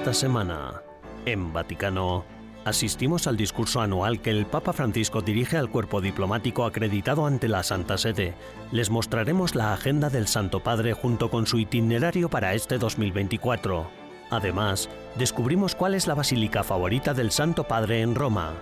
Esta 0.00 0.14
semana, 0.14 0.80
en 1.26 1.52
Vaticano, 1.52 2.24
asistimos 2.64 3.26
al 3.26 3.36
discurso 3.36 3.82
anual 3.82 4.22
que 4.22 4.30
el 4.30 4.46
Papa 4.46 4.72
Francisco 4.72 5.20
dirige 5.20 5.58
al 5.58 5.68
cuerpo 5.68 6.00
diplomático 6.00 6.64
acreditado 6.64 7.26
ante 7.26 7.48
la 7.48 7.62
Santa 7.62 7.98
Sede. 7.98 8.32
Les 8.72 8.88
mostraremos 8.88 9.54
la 9.54 9.74
agenda 9.74 10.08
del 10.08 10.26
Santo 10.26 10.60
Padre 10.60 10.94
junto 10.94 11.30
con 11.30 11.46
su 11.46 11.58
itinerario 11.58 12.30
para 12.30 12.54
este 12.54 12.78
2024. 12.78 13.90
Además, 14.30 14.88
descubrimos 15.16 15.74
cuál 15.74 15.92
es 15.92 16.06
la 16.06 16.14
basílica 16.14 16.64
favorita 16.64 17.12
del 17.12 17.30
Santo 17.30 17.64
Padre 17.64 18.00
en 18.00 18.14
Roma. 18.14 18.54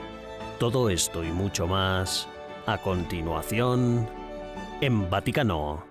Todo 0.59 0.91
esto 0.91 1.23
y 1.23 1.31
mucho 1.31 1.69
más, 1.69 2.27
a 2.67 2.79
continuación, 2.79 4.09
en 4.81 5.09
Vaticano. 5.09 5.88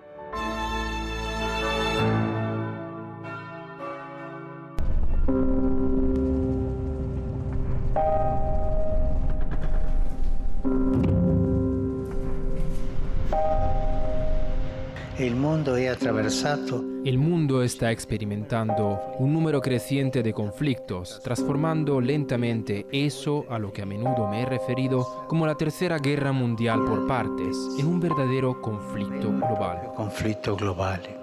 El 17.04 17.18
mundo 17.18 17.62
está 17.62 17.90
experimentando 17.90 18.98
un 19.18 19.32
número 19.32 19.60
creciente 19.60 20.22
de 20.22 20.32
conflictos, 20.32 21.20
transformando 21.22 22.00
lentamente 22.00 22.86
eso 22.92 23.44
a 23.50 23.58
lo 23.58 23.72
que 23.72 23.82
a 23.82 23.86
menudo 23.86 24.28
me 24.28 24.42
he 24.42 24.46
referido 24.46 25.26
como 25.28 25.46
la 25.46 25.54
Tercera 25.54 25.98
Guerra 25.98 26.32
Mundial 26.32 26.84
por 26.84 27.06
partes 27.06 27.56
en 27.78 27.86
un 27.86 28.00
verdadero 28.00 28.60
conflicto 28.60 29.28
global. 29.28 29.92
Conflicto 29.94 30.56
global. 30.56 31.17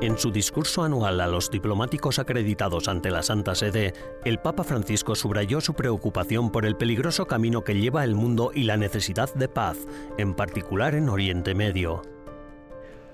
En 0.00 0.16
su 0.16 0.30
discurso 0.30 0.82
anual 0.82 1.20
a 1.20 1.26
los 1.26 1.50
diplomáticos 1.50 2.18
acreditados 2.18 2.88
ante 2.88 3.10
la 3.10 3.22
Santa 3.22 3.54
Sede, 3.54 3.92
el 4.24 4.38
Papa 4.38 4.64
Francisco 4.64 5.14
subrayó 5.14 5.60
su 5.60 5.74
preocupación 5.74 6.50
por 6.50 6.64
el 6.64 6.74
peligroso 6.74 7.26
camino 7.26 7.64
que 7.64 7.74
lleva 7.74 8.02
el 8.02 8.14
mundo 8.14 8.50
y 8.54 8.62
la 8.62 8.78
necesidad 8.78 9.32
de 9.34 9.46
paz, 9.48 9.76
en 10.16 10.32
particular 10.32 10.94
en 10.94 11.10
Oriente 11.10 11.54
Medio. 11.54 12.00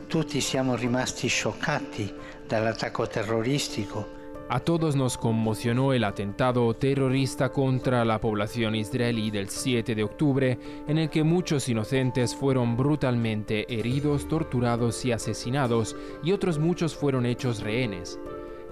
Tutti 0.09 0.41
siamo 0.41 0.77
rimasti 0.77 1.27
scioccati 1.27 2.15
dall'attacco 2.47 3.09
terroristico 3.09 4.07
a 4.49 4.61
todos 4.61 4.95
nos 4.95 5.19
conmocionó 5.19 5.93
el 5.93 6.05
atentado 6.05 6.73
terrorista 6.75 7.51
contra 7.51 8.05
la 8.05 8.21
población 8.21 8.77
israelí 8.77 9.31
del 9.31 9.49
7 9.49 9.95
de 9.95 10.05
octubre, 10.05 10.59
en 10.87 10.99
el 10.99 11.11
que 11.11 11.25
muchos 11.25 11.69
inocentes 11.69 12.35
fueron 12.35 12.77
brutalmente 12.77 13.67
heridos, 13.73 14.29
torturados 14.29 15.05
y 15.05 15.11
asesinados, 15.11 15.97
y 16.23 16.31
otros 16.31 16.61
muchos 16.61 16.95
fueron 16.95 17.27
hechos 17.27 17.61
rehenes. 17.61 18.21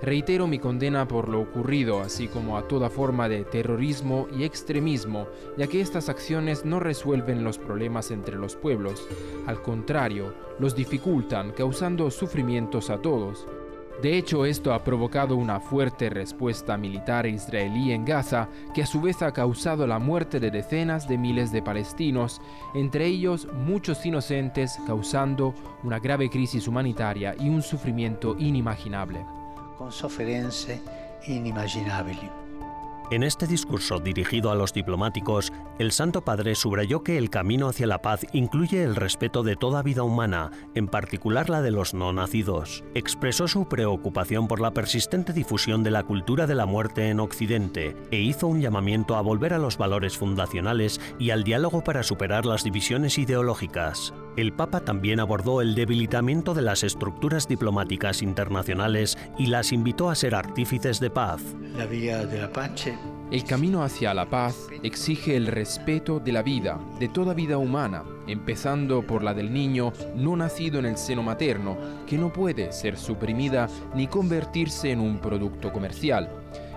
Reitero 0.01 0.47
mi 0.47 0.59
condena 0.59 1.09
por 1.09 1.29
lo 1.29 1.41
ocurrido, 1.41 2.01
así 2.01 2.29
como 2.29 2.57
a 2.57 2.69
toda 2.69 2.91
forma 2.91 3.29
de 3.29 3.45
terrorismo 3.45 4.29
y 4.37 4.45
extremismo, 4.45 5.27
ya 5.57 5.67
que 5.67 5.81
estas 5.81 6.09
acciones 6.09 6.65
no 6.65 6.79
resuelven 6.79 7.43
los 7.43 7.59
problemas 7.59 8.11
entre 8.11 8.37
los 8.37 8.55
pueblos, 8.55 9.09
al 9.47 9.63
contrario, 9.63 10.35
los 10.61 10.77
dificultan, 10.77 11.53
causando 11.53 12.11
sufrimientos 12.11 12.91
a 12.91 12.99
todos. 12.99 13.49
De 14.03 14.19
hecho, 14.19 14.45
esto 14.45 14.75
ha 14.75 14.83
provocado 14.83 15.37
una 15.37 15.61
fuerte 15.61 16.11
respuesta 16.11 16.77
militar 16.77 17.27
israelí 17.27 17.93
en 17.93 18.05
Gaza, 18.05 18.49
que 18.75 18.83
a 18.83 18.87
su 18.87 19.01
vez 19.01 19.23
ha 19.23 19.33
causado 19.33 19.87
la 19.87 19.99
muerte 19.99 20.41
de 20.41 20.51
decenas 20.51 21.09
de 21.09 21.17
miles 21.17 21.53
de 21.53 21.63
palestinos, 21.63 22.41
entre 22.75 23.07
ellos 23.07 23.49
muchos 23.53 24.05
inocentes, 24.05 24.79
causando 24.87 25.55
una 25.83 26.01
grave 26.01 26.29
crisis 26.29 26.67
humanitaria 26.67 27.35
y 27.39 27.49
un 27.49 27.63
sufrimiento 27.63 28.37
inimaginable. 28.39 29.25
Con 29.79 29.91
inimaginabili. 31.27 32.44
En 33.11 33.23
este 33.23 33.47
discurso 33.47 34.01
dirigido 34.01 34.51
a 34.51 34.55
los 34.55 34.73
diplomáticos, 34.73 35.53
el 35.79 35.93
Santo 35.93 36.25
Padre 36.25 36.55
subrayó 36.55 37.03
que 37.03 37.19
el 37.19 37.29
camino 37.29 37.69
hacia 37.69 37.87
la 37.87 38.01
paz 38.01 38.27
incluye 38.33 38.83
el 38.83 38.97
respeto 38.97 39.43
de 39.43 39.57
toda 39.57 39.83
vida 39.83 40.03
humana, 40.03 40.51
en 40.75 40.89
particular 40.89 41.51
la 41.51 41.61
de 41.61 41.71
los 41.71 41.93
no 41.93 42.15
nacidos. 42.15 42.83
Expresó 42.95 43.47
su 43.47 43.69
preocupación 43.69 44.49
por 44.49 44.61
la 44.61 44.73
persistente 44.73 45.35
difusión 45.35 45.83
de 45.83 45.91
la 45.91 46.05
cultura 46.05 46.47
de 46.47 46.55
la 46.55 46.65
muerte 46.65 47.11
en 47.11 47.21
Occidente 47.21 47.95
e 48.11 48.21
hizo 48.21 48.47
un 48.47 48.63
llamamiento 48.63 49.17
a 49.17 49.21
volver 49.21 49.53
a 49.53 49.59
los 49.59 49.77
valores 49.77 50.17
fundacionales 50.17 50.99
y 51.19 51.31
al 51.31 51.45
diálogo 51.45 51.85
para 51.85 52.03
superar 52.03 52.47
las 52.47 52.65
divisiones 52.65 53.19
ideológicas. 53.19 54.15
El 54.37 54.53
Papa 54.53 54.81
también 54.81 55.21
abordó 55.21 55.61
el 55.61 55.77
debilitamiento 55.77 56.55
de 56.55 56.63
las 56.63 56.83
estructuras 56.83 57.47
diplomáticas 57.47 58.21
internacionales 58.21 59.17
y 59.39 59.47
las 59.47 59.71
invitó 59.71 60.11
a 60.11 60.17
ser 60.17 60.35
artífices 60.35 60.99
de 60.99 61.09
paz. 61.09 61.41
La 61.77 61.87
vía 61.87 62.27
de 62.27 62.41
la 62.41 62.51
El 63.31 63.45
camino 63.45 63.85
hacia 63.85 64.13
la 64.13 64.29
paz 64.29 64.67
exige 64.83 65.37
el 65.37 65.47
respeto 65.47 66.19
de 66.19 66.33
la 66.33 66.43
vida, 66.43 66.81
de 66.99 67.09
toda 67.09 67.33
vida 67.33 67.59
humana, 67.59 68.03
empezando 68.27 69.07
por 69.07 69.23
la 69.23 69.35
del 69.35 69.53
niño 69.53 69.93
no 70.17 70.35
nacido 70.35 70.81
en 70.81 70.87
el 70.87 70.97
seno 70.97 71.23
materno, 71.23 71.77
que 72.05 72.19
no 72.19 72.33
puede 72.33 72.73
ser 72.73 72.97
suprimida 72.97 73.69
ni 73.95 74.09
convertirse 74.09 74.91
en 74.91 74.99
un 74.99 75.21
producto 75.21 75.73
comercial. 75.73 76.29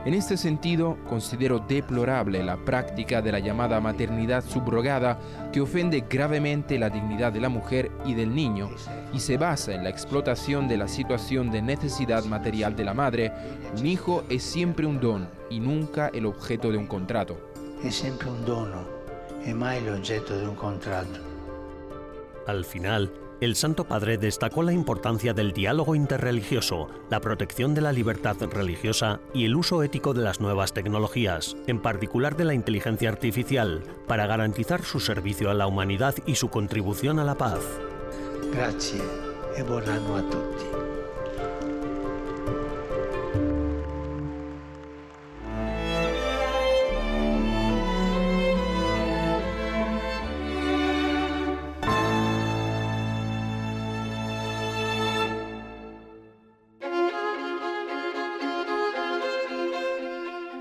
En 0.07 0.13
este 0.13 0.37
sentido, 0.37 0.97
considero 1.09 1.59
deplorable 1.59 2.41
la 2.41 2.55
práctica 2.55 3.21
de 3.21 3.29
la 3.29 3.39
llamada 3.39 3.81
maternidad 3.81 4.41
subrogada 4.41 5.19
que 5.51 5.59
ofende 5.59 6.05
gravemente 6.09 6.79
la 6.79 6.89
dignidad 6.89 7.33
de 7.33 7.41
la 7.41 7.49
mujer 7.49 7.91
y 8.05 8.13
del 8.13 8.33
niño 8.33 8.69
y 9.11 9.19
se 9.19 9.35
basa 9.35 9.73
en 9.73 9.83
la 9.83 9.89
explotación 9.89 10.69
de 10.69 10.77
la 10.77 10.87
situación 10.87 11.51
de 11.51 11.61
necesidad 11.61 12.23
material 12.23 12.73
de 12.77 12.85
la 12.85 12.93
madre. 12.93 13.33
Un 13.77 13.85
hijo 13.85 14.23
es 14.29 14.43
siempre 14.43 14.85
un 14.85 15.01
don 15.01 15.27
y 15.49 15.59
nunca 15.59 16.07
el 16.13 16.25
objeto 16.25 16.71
de 16.71 16.77
un 16.77 16.87
contrato. 16.87 17.37
Es 17.83 17.95
siempre 17.95 18.29
un 18.29 18.45
dono 18.45 18.87
y 19.45 19.53
mai 19.53 19.79
el 19.79 19.89
objeto 19.89 20.37
de 20.37 20.47
un 20.47 20.55
contrato. 20.55 21.19
Al 22.47 22.63
final, 22.63 23.11
el 23.41 23.55
Santo 23.55 23.83
Padre 23.83 24.17
destacó 24.17 24.63
la 24.63 24.73
importancia 24.73 25.33
del 25.33 25.53
diálogo 25.53 25.95
interreligioso, 25.95 26.89
la 27.09 27.21
protección 27.21 27.73
de 27.75 27.81
la 27.81 27.91
libertad 27.91 28.37
religiosa 28.51 29.19
y 29.33 29.45
el 29.45 29.55
uso 29.55 29.83
ético 29.83 30.13
de 30.13 30.23
las 30.23 30.39
nuevas 30.41 30.73
tecnologías, 30.73 31.55
en 31.67 31.79
particular 31.79 32.35
de 32.35 32.45
la 32.45 32.53
inteligencia 32.53 33.09
artificial, 33.09 33.83
para 34.07 34.27
garantizar 34.27 34.83
su 34.83 34.99
servicio 34.99 35.49
a 35.49 35.53
la 35.53 35.67
humanidad 35.67 36.15
y 36.25 36.35
su 36.35 36.49
contribución 36.49 37.19
a 37.19 37.23
la 37.23 37.35
paz. 37.35 37.59
Gracias 38.53 39.03
y 39.57 39.61
buon 39.61 39.87
anno 39.89 40.15
a 40.17 40.21
tutti. 40.21 40.76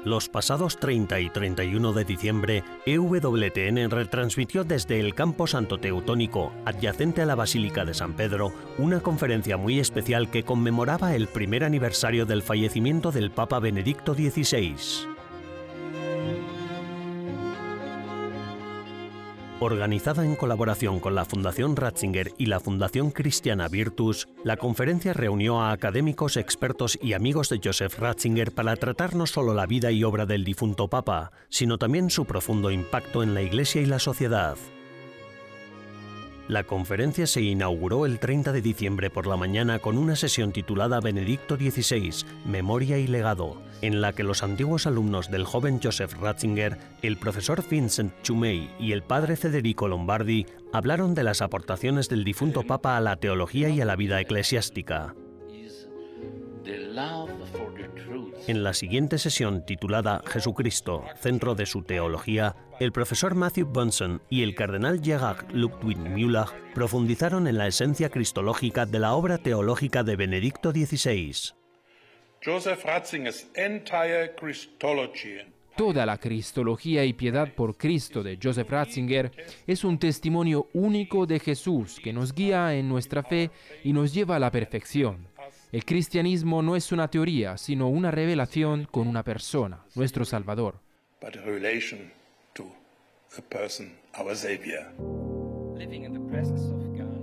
Los 0.07 0.29
pasados 0.29 0.79
30 0.79 1.19
y 1.19 1.31
31 1.31 1.93
de 1.93 2.05
diciembre, 2.05 2.63
EWTN 2.87 3.91
retransmitió 3.91 4.63
desde 4.63 5.01
el 5.01 5.17
campo 5.17 5.49
Santo 5.49 5.79
Teutónico, 5.79 6.53
adyacente 6.65 7.23
a 7.23 7.27
la 7.27 7.35
Basílica 7.35 7.85
de 7.85 7.93
San 7.93 8.13
Pedro, 8.13 8.53
una 8.79 9.01
conferencia 9.01 9.57
muy 9.57 9.81
especial 9.81 10.31
que 10.31 10.45
conmemoraba 10.45 11.17
el 11.17 11.27
primer 11.27 11.65
aniversario 11.65 12.25
del 12.25 12.45
fallecimiento 12.45 13.11
del 13.11 13.33
Papa 13.33 13.59
Benedicto 13.59 14.15
XVI. 14.15 15.16
Organizada 19.59 20.23
en 20.23 20.37
colaboración 20.37 21.01
con 21.01 21.15
la 21.15 21.25
Fundación 21.25 21.77
Ratzinger 21.77 22.33
y 22.37 22.45
la 22.45 22.61
Fundación 22.61 23.11
Cristiana 23.11 23.69
Virtus, 23.69 24.29
la 24.45 24.59
conferencia 24.59 25.15
reunió 25.15 25.63
a 25.63 25.73
académicos, 25.73 26.37
expertos 26.37 26.99
y 27.01 27.15
amigos 27.15 27.49
de 27.49 27.61
Joseph 27.65 27.99
Ratzinger 27.99 28.53
para 28.53 28.77
tratar 28.77 29.17
no 29.17 29.27
solo 29.27 29.55
la 29.55 29.65
vida 29.65 29.91
y 29.91 30.05
obra 30.05 30.27
del 30.27 30.45
difunto 30.45 30.89
Papa, 30.89 31.33
sino 31.49 31.79
también 31.79 32.11
su 32.11 32.27
profundo 32.27 32.71
impacto 32.71 33.23
en 33.23 33.33
la 33.33 33.41
Iglesia 33.41 33.81
y 33.81 33.87
la 33.87 33.99
sociedad. 33.99 34.59
La 36.49 36.63
conferencia 36.63 37.27
se 37.27 37.43
inauguró 37.43 38.07
el 38.07 38.21
30 38.21 38.53
de 38.53 38.63
diciembre 38.63 39.11
por 39.11 39.27
la 39.27 39.37
mañana 39.37 39.81
con 39.81 39.99
una 39.99 40.15
sesión 40.15 40.53
titulada 40.53 41.01
Benedicto 41.01 41.57
XVI, 41.57 42.25
Memoria 42.45 42.99
y 42.99 43.09
Legado, 43.09 43.61
en 43.83 44.01
la 44.01 44.13
que 44.13 44.23
los 44.23 44.45
antiguos 44.45 44.87
alumnos 44.87 45.29
del 45.29 45.45
joven 45.45 45.81
Joseph 45.83 46.15
Ratzinger, 46.21 46.79
el 47.03 47.17
profesor 47.17 47.65
Vincent 47.69 48.13
Chumey 48.23 48.71
y 48.79 48.93
el 48.93 49.03
padre 49.03 49.37
Federico 49.37 49.89
Lombardi 49.89 50.47
hablaron 50.73 51.17
de 51.17 51.25
las 51.25 51.43
aportaciones 51.43 52.09
del 52.09 52.23
difunto 52.23 52.63
Papa 52.63 52.97
a 52.97 53.01
la 53.01 53.17
teología 53.17 53.69
y 53.69 53.81
a 53.81 53.85
la 53.85 53.97
vida 53.97 54.21
eclesiástica. 54.21 55.17
En 58.49 58.63
la 58.63 58.75
siguiente 58.75 59.19
sesión 59.19 59.65
titulada 59.65 60.23
Jesucristo, 60.27 61.05
centro 61.21 61.55
de 61.55 61.67
su 61.67 61.83
teología, 61.83 62.57
el 62.81 62.93
profesor 62.93 63.35
Matthew 63.35 63.67
Bunsen 63.67 64.21
y 64.31 64.43
el 64.43 64.55
cardenal 64.55 65.01
Gerhard 65.03 65.53
Ludwig 65.53 65.99
Müller 65.99 66.47
profundizaron 66.75 67.47
en 67.47 67.59
la 67.59 67.67
esencia 67.67 68.11
cristológica 68.11 68.87
de 68.87 68.99
la 68.99 69.15
obra 69.15 69.39
teológica 69.39 70.03
de 70.03 70.17
Benedicto 70.17 70.73
XVI. 70.73 71.55
Joseph 72.45 72.85
Ratzinger's 72.85 73.49
entire 73.55 74.35
Christology 74.37 75.57
Toda 75.77 76.07
la 76.07 76.17
Cristología 76.17 77.05
y 77.05 77.13
piedad 77.13 77.53
por 77.55 77.77
Cristo 77.77 78.23
de 78.23 78.39
Joseph 78.43 78.71
Ratzinger 78.71 79.31
es 79.67 79.85
un 79.85 79.99
testimonio 79.99 80.69
único 80.73 81.27
de 81.27 81.39
Jesús 81.39 82.01
que 82.03 82.15
nos 82.15 82.33
guía 82.33 82.75
en 82.75 82.89
nuestra 82.89 83.23
fe 83.23 83.51
y 83.85 83.93
nos 83.93 84.15
lleva 84.15 84.37
a 84.37 84.39
la 84.39 84.51
perfección. 84.51 85.29
El 85.77 85.85
cristianismo 85.85 86.63
no 86.63 86.75
es 86.75 86.91
una 86.91 87.09
teoría, 87.09 87.59
sino 87.59 87.91
una 87.91 88.11
revelación 88.11 88.89
con 88.91 89.07
una 89.09 89.23
persona, 89.23 89.85
nuestro 89.95 90.25
Salvador. 90.25 90.81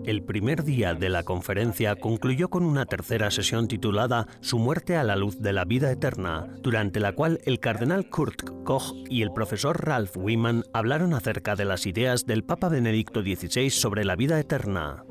El 0.06 0.22
primer 0.22 0.64
día 0.64 0.94
de 0.94 1.10
la 1.10 1.24
conferencia 1.24 1.96
concluyó 1.96 2.52
con 2.52 2.64
una 2.64 2.86
tercera 2.86 3.32
sesión 3.32 3.68
titulada 3.68 4.28
Su 4.42 4.60
muerte 4.60 4.98
a 4.98 5.04
la 5.04 5.16
luz 5.16 5.42
de 5.42 5.52
la 5.52 5.66
vida 5.66 5.92
eterna, 5.92 6.48
durante 6.62 7.00
la 7.00 7.14
cual 7.14 7.40
el 7.46 7.60
cardenal 7.60 8.08
Kurt 8.08 8.44
Koch 8.64 8.94
y 9.10 9.24
el 9.24 9.34
profesor 9.34 9.84
Ralph 9.84 10.16
Wiman 10.16 10.64
hablaron 10.74 11.16
acerca 11.16 11.56
de 11.56 11.66
las 11.66 11.88
ideas 11.88 12.28
del 12.28 12.44
Papa 12.44 12.70
Benedicto 12.70 13.24
XVI 13.24 13.72
sobre 13.72 14.06
la 14.06 14.16
vida 14.16 14.40
eterna. 14.40 15.04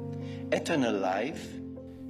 Eternal 0.53 1.03
life 1.03 1.62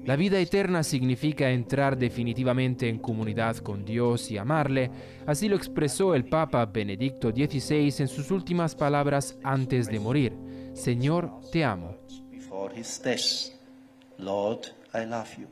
La 0.04 0.16
vida 0.16 0.38
eterna 0.40 0.82
significa 0.82 1.50
entrar 1.50 1.96
definitivamente 1.96 2.88
en 2.88 2.98
comunidad 2.98 3.56
con 3.58 3.84
Dios 3.84 4.30
y 4.30 4.38
amarle. 4.38 4.90
Así 5.26 5.48
lo 5.48 5.56
expresó 5.56 6.14
el 6.14 6.24
Papa 6.24 6.66
Benedicto 6.66 7.30
XVI 7.30 7.94
en 7.98 8.08
sus 8.08 8.30
últimas 8.30 8.74
palabras 8.74 9.38
antes 9.44 9.86
de 9.86 10.00
morir. 10.00 10.32
Señor, 10.74 11.30
te 11.52 11.64
amo. 11.64 11.96
before 12.52 12.70
his 12.74 12.98
death. 12.98 13.50
Lord, 14.18 14.68
I 14.92 15.04
love 15.04 15.34
you. 15.38 15.48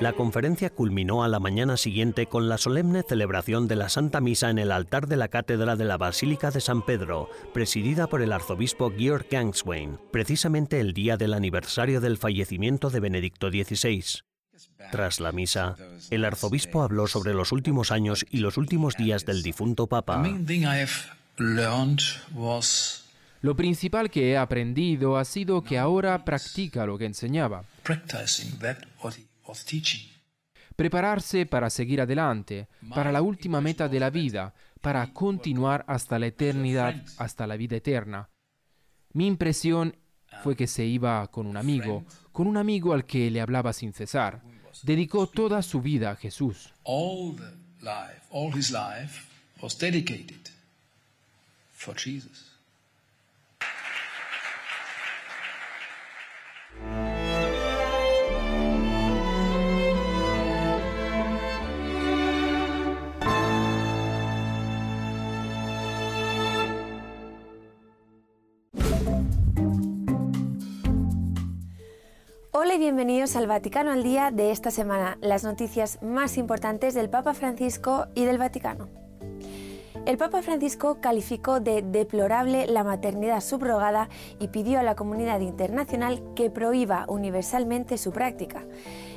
La 0.00 0.12
conferencia 0.12 0.70
culminó 0.70 1.24
a 1.24 1.28
la 1.28 1.40
mañana 1.40 1.76
siguiente 1.76 2.26
con 2.26 2.48
la 2.48 2.56
solemne 2.56 3.02
celebración 3.02 3.66
de 3.66 3.74
la 3.74 3.88
Santa 3.88 4.20
Misa 4.20 4.48
en 4.48 4.60
el 4.60 4.70
altar 4.70 5.08
de 5.08 5.16
la 5.16 5.26
Cátedra 5.26 5.74
de 5.74 5.84
la 5.84 5.96
Basílica 5.96 6.52
de 6.52 6.60
San 6.60 6.82
Pedro, 6.82 7.28
presidida 7.52 8.06
por 8.06 8.22
el 8.22 8.32
arzobispo 8.32 8.92
Georg 8.96 9.26
Gangswein, 9.28 9.98
precisamente 10.12 10.78
el 10.78 10.92
día 10.92 11.16
del 11.16 11.34
aniversario 11.34 12.00
del 12.00 12.16
fallecimiento 12.16 12.90
de 12.90 13.00
Benedicto 13.00 13.50
XVI. 13.50 14.22
Tras 14.92 15.18
la 15.18 15.32
misa, 15.32 15.74
el 16.10 16.24
arzobispo 16.24 16.82
habló 16.82 17.08
sobre 17.08 17.34
los 17.34 17.50
últimos 17.50 17.90
años 17.90 18.24
y 18.30 18.38
los 18.38 18.56
últimos 18.56 18.96
días 18.96 19.26
del 19.26 19.42
difunto 19.42 19.88
Papa. 19.88 20.22
Lo 23.40 23.56
principal 23.56 24.10
que 24.10 24.30
he 24.30 24.36
aprendido 24.36 25.16
ha 25.16 25.24
sido 25.24 25.62
que 25.62 25.76
ahora 25.76 26.24
practica 26.24 26.86
lo 26.86 26.98
que 26.98 27.06
enseñaba. 27.06 27.64
Prepararse 30.76 31.46
para 31.46 31.70
seguir 31.70 32.00
adelante, 32.00 32.68
para 32.94 33.10
la 33.10 33.22
última 33.22 33.60
meta 33.60 33.88
de 33.88 34.00
la 34.00 34.10
vida, 34.10 34.54
para 34.80 35.12
continuar 35.12 35.84
hasta 35.88 36.18
la 36.18 36.26
eternidad, 36.26 37.04
hasta 37.16 37.46
la 37.46 37.56
vida 37.56 37.76
eterna. 37.76 38.28
Mi 39.12 39.26
impresión 39.26 39.96
fue 40.42 40.54
que 40.54 40.66
se 40.66 40.84
iba 40.84 41.26
con 41.28 41.46
un 41.46 41.56
amigo, 41.56 42.04
con 42.32 42.46
un 42.46 42.56
amigo 42.56 42.92
al 42.92 43.04
que 43.04 43.30
le 43.30 43.40
hablaba 43.40 43.72
sin 43.72 43.92
cesar. 43.92 44.42
Dedicó 44.82 45.26
toda 45.26 45.62
su 45.62 45.80
vida 45.80 46.10
a 46.10 46.16
Jesús. 46.16 46.72
All 46.84 47.34
his 48.54 48.70
life 48.70 49.26
was 49.60 49.76
dedicated 49.76 50.50
for 51.72 51.96
Jesus. 51.96 52.57
Bienvenidos 72.98 73.36
al 73.36 73.46
Vaticano 73.46 73.92
al 73.92 74.02
Día 74.02 74.32
de 74.32 74.50
esta 74.50 74.72
semana, 74.72 75.18
las 75.20 75.44
noticias 75.44 76.00
más 76.02 76.36
importantes 76.36 76.94
del 76.94 77.08
Papa 77.08 77.32
Francisco 77.32 78.08
y 78.16 78.24
del 78.24 78.38
Vaticano. 78.38 78.88
El 80.04 80.18
Papa 80.18 80.42
Francisco 80.42 80.98
calificó 81.00 81.60
de 81.60 81.82
deplorable 81.82 82.66
la 82.66 82.82
maternidad 82.82 83.40
subrogada 83.40 84.08
y 84.40 84.48
pidió 84.48 84.80
a 84.80 84.82
la 84.82 84.96
comunidad 84.96 85.38
internacional 85.38 86.24
que 86.34 86.50
prohíba 86.50 87.04
universalmente 87.08 87.98
su 87.98 88.10
práctica. 88.10 88.66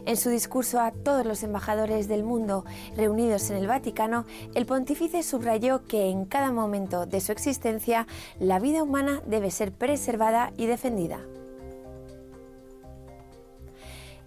En 0.06 0.16
su 0.16 0.30
discurso 0.30 0.80
a 0.80 0.92
todos 0.92 1.25
los 1.25 1.42
embajadores 1.42 2.07
del 2.07 2.24
mundo 2.24 2.66
reunidos 2.95 3.50
en 3.50 3.57
el 3.57 3.66
Vaticano, 3.66 4.25
el 4.54 4.68
pontífice 4.68 5.24
subrayó 5.24 5.88
que 5.88 6.07
en 6.12 6.25
cada 6.25 6.51
momento 6.51 7.07
de 7.07 7.19
su 7.19 7.31
existencia 7.31 8.06
la 8.38 8.60
vida 8.60 8.83
humana 8.83 9.24
debe 9.25 9.50
ser 9.50 9.72
preservada 9.72 10.54
y 10.56 10.68
defendida. 10.68 11.22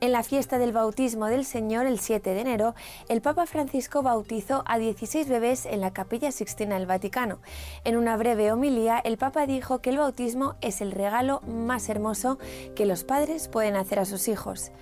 En 0.05 0.12
la 0.12 0.23
fiesta 0.23 0.59
del 0.59 0.75
bautismo 0.75 1.29
del 1.29 1.47
Señor 1.47 1.87
el 1.87 1.99
7 1.99 2.35
de 2.35 2.41
enero, 2.43 2.75
el 3.09 3.23
Papa 3.23 3.47
Francisco 3.47 4.03
bautizó 4.03 4.62
a 4.67 4.77
16 4.77 5.27
bebés 5.31 5.65
en 5.65 5.81
la 5.81 5.95
Capilla 5.95 6.31
Sixtina 6.31 6.75
del 6.75 6.85
Vaticano. 6.85 7.39
En 7.85 7.97
una 7.97 8.19
breve 8.19 8.53
homilía, 8.53 8.99
el 8.99 9.17
Papa 9.17 9.47
dijo 9.47 9.79
que 9.79 9.89
el 9.89 9.97
bautismo 9.97 10.56
es 10.61 10.83
el 10.83 10.93
regalo 10.93 11.41
más 11.47 11.89
hermoso 11.89 12.39
que 12.77 12.85
los 12.85 13.03
padres 13.03 13.49
pueden 13.49 13.77
hacer 13.77 13.99
a 13.99 14.05
sus 14.05 14.29
hijos. 14.29 14.73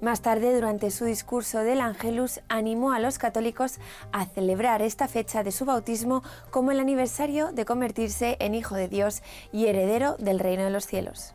Más 0.00 0.22
tarde, 0.22 0.54
durante 0.54 0.90
su 0.90 1.04
discurso 1.04 1.58
del 1.58 1.82
Angelus, 1.82 2.40
animó 2.48 2.92
a 2.92 2.98
los 2.98 3.18
católicos 3.18 3.78
a 4.10 4.24
celebrar 4.24 4.80
esta 4.80 5.06
fecha 5.06 5.42
de 5.42 5.52
su 5.52 5.66
bautismo 5.66 6.22
como 6.50 6.70
el 6.70 6.80
aniversario 6.80 7.52
de 7.52 7.66
convertirse 7.66 8.38
en 8.40 8.54
hijo 8.54 8.74
de 8.74 8.88
Dios 8.88 9.22
y 9.52 9.66
heredero 9.66 10.16
del 10.16 10.38
reino 10.38 10.64
de 10.64 10.70
los 10.70 10.86
cielos. 10.86 11.34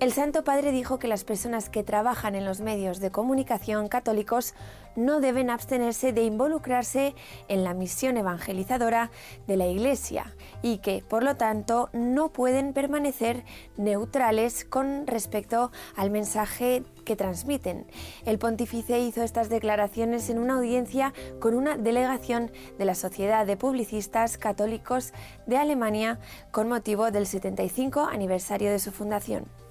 El 0.00 0.12
Santo 0.12 0.44
Padre 0.44 0.70
dijo 0.70 1.00
que 1.00 1.08
las 1.08 1.24
personas 1.24 1.68
que 1.68 1.82
trabajan 1.82 2.36
en 2.36 2.44
los 2.44 2.60
medios 2.60 3.00
de 3.00 3.10
comunicación 3.10 3.88
católicos 3.88 4.54
no 4.94 5.20
deben 5.20 5.50
abstenerse 5.50 6.12
de 6.12 6.22
involucrarse 6.22 7.16
en 7.48 7.64
la 7.64 7.74
misión 7.74 8.16
evangelizadora 8.16 9.10
de 9.48 9.56
la 9.56 9.66
Iglesia 9.66 10.36
y 10.62 10.78
que, 10.78 11.02
por 11.02 11.24
lo 11.24 11.36
tanto, 11.36 11.90
no 11.92 12.28
pueden 12.28 12.74
permanecer 12.74 13.44
neutrales 13.76 14.64
con 14.64 15.04
respecto 15.08 15.72
al 15.96 16.10
mensaje 16.12 16.84
que 17.04 17.16
transmiten. 17.16 17.84
El 18.24 18.38
pontífice 18.38 19.00
hizo 19.00 19.24
estas 19.24 19.48
declaraciones 19.48 20.30
en 20.30 20.38
una 20.38 20.58
audiencia 20.58 21.12
con 21.40 21.54
una 21.54 21.76
delegación 21.76 22.52
de 22.78 22.84
la 22.84 22.94
Sociedad 22.94 23.46
de 23.46 23.56
Publicistas 23.56 24.38
Católicos 24.38 25.12
de 25.46 25.56
Alemania 25.56 26.20
con 26.52 26.68
motivo 26.68 27.10
del 27.10 27.26
75 27.26 28.04
aniversario 28.04 28.70
de 28.70 28.78
su 28.78 28.92
fundación. 28.92 29.67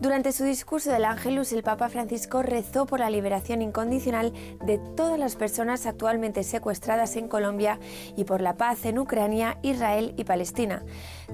Durante 0.00 0.30
su 0.30 0.44
discurso 0.44 0.92
del 0.92 1.04
Ángelus, 1.04 1.52
el 1.52 1.64
Papa 1.64 1.88
Francisco 1.88 2.42
rezó 2.42 2.86
por 2.86 3.00
la 3.00 3.10
liberación 3.10 3.62
incondicional 3.62 4.32
de 4.64 4.78
todas 4.78 5.18
las 5.18 5.34
personas 5.34 5.86
actualmente 5.86 6.44
secuestradas 6.44 7.16
en 7.16 7.26
Colombia 7.26 7.80
y 8.16 8.22
por 8.22 8.40
la 8.40 8.56
paz 8.56 8.84
en 8.84 9.00
Ucrania, 9.00 9.58
Israel 9.62 10.14
y 10.16 10.22
Palestina. 10.22 10.84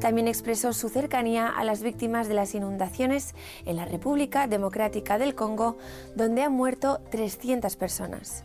También 0.00 0.28
expresó 0.28 0.72
su 0.72 0.88
cercanía 0.88 1.48
a 1.48 1.62
las 1.62 1.82
víctimas 1.82 2.26
de 2.26 2.34
las 2.34 2.54
inundaciones 2.54 3.34
en 3.66 3.76
la 3.76 3.84
República 3.84 4.46
Democrática 4.46 5.18
del 5.18 5.34
Congo, 5.34 5.76
donde 6.14 6.42
han 6.42 6.52
muerto 6.52 7.02
300 7.10 7.76
personas. 7.76 8.44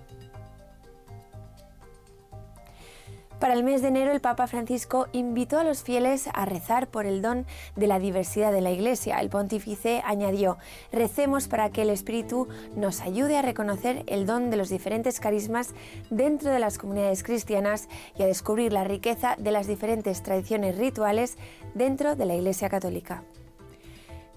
Para 3.39 3.53
el 3.53 3.63
mes 3.63 3.81
de 3.81 3.87
enero, 3.87 4.11
el 4.11 4.19
Papa 4.19 4.47
Francisco 4.47 5.07
invitó 5.13 5.59
a 5.59 5.63
los 5.63 5.81
fieles 5.81 6.27
a 6.33 6.43
rezar 6.43 6.87
por 6.87 7.05
el 7.05 7.21
don 7.21 7.45
de 7.77 7.87
la 7.87 7.97
diversidad 7.97 8.51
de 8.51 8.59
la 8.59 8.71
Iglesia. 8.71 9.17
El 9.21 9.29
pontífice 9.29 10.01
añadió, 10.03 10.57
recemos 10.91 11.47
para 11.47 11.69
que 11.69 11.83
el 11.83 11.89
Espíritu 11.89 12.49
nos 12.75 12.99
ayude 12.99 13.37
a 13.37 13.41
reconocer 13.41 14.03
el 14.07 14.25
don 14.25 14.49
de 14.49 14.57
los 14.57 14.67
diferentes 14.67 15.21
carismas 15.21 15.73
dentro 16.09 16.51
de 16.51 16.59
las 16.59 16.77
comunidades 16.77 17.23
cristianas 17.23 17.87
y 18.17 18.23
a 18.23 18.27
descubrir 18.27 18.73
la 18.73 18.83
riqueza 18.83 19.37
de 19.37 19.51
las 19.51 19.67
diferentes 19.67 20.21
tradiciones 20.21 20.77
rituales 20.77 21.37
dentro 21.73 22.17
de 22.17 22.25
la 22.25 22.35
Iglesia 22.35 22.67
Católica. 22.67 23.23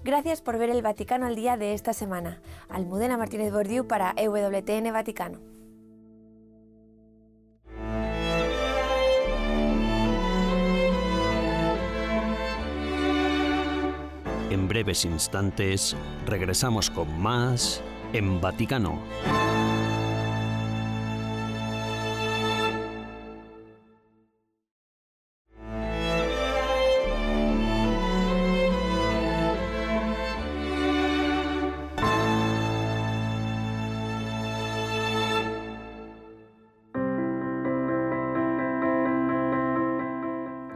Gracias 0.05 0.41
por 0.41 0.57
ver 0.57 0.69
el 0.69 0.81
Vaticano 0.81 1.25
al 1.25 1.35
día 1.35 1.57
de 1.57 1.73
esta 1.73 1.91
semana. 1.91 2.41
Almudena 2.69 3.17
Martínez 3.17 3.51
Bordiú 3.51 3.85
para 3.85 4.13
EWTN 4.15 4.93
Vaticano. 4.93 5.52
Breves 14.61 15.03
instantes 15.03 15.95
regresamos 16.25 16.89
con 16.89 17.19
más 17.19 17.81
en 18.13 18.39
Vaticano. 18.39 19.01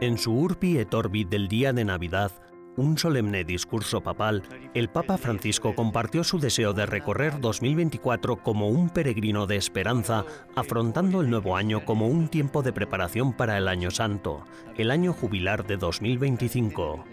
En 0.00 0.16
su 0.16 0.32
Urbi 0.32 0.78
et 0.78 0.94
Orbi 0.94 1.24
del 1.24 1.48
día 1.48 1.72
de 1.72 1.84
Navidad, 1.84 2.32
un 2.78 2.96
solemne 2.96 3.42
discurso 3.42 4.00
papal, 4.00 4.44
el 4.72 4.88
Papa 4.88 5.18
Francisco 5.18 5.74
compartió 5.74 6.22
su 6.22 6.38
deseo 6.38 6.72
de 6.72 6.86
recorrer 6.86 7.40
2024 7.40 8.36
como 8.36 8.68
un 8.68 8.88
peregrino 8.88 9.46
de 9.46 9.56
esperanza, 9.56 10.24
afrontando 10.54 11.20
el 11.20 11.28
nuevo 11.28 11.56
año 11.56 11.84
como 11.84 12.06
un 12.06 12.28
tiempo 12.28 12.62
de 12.62 12.72
preparación 12.72 13.32
para 13.32 13.58
el 13.58 13.66
Año 13.66 13.90
Santo, 13.90 14.44
el 14.76 14.92
año 14.92 15.12
jubilar 15.12 15.66
de 15.66 15.76
2025. 15.76 17.04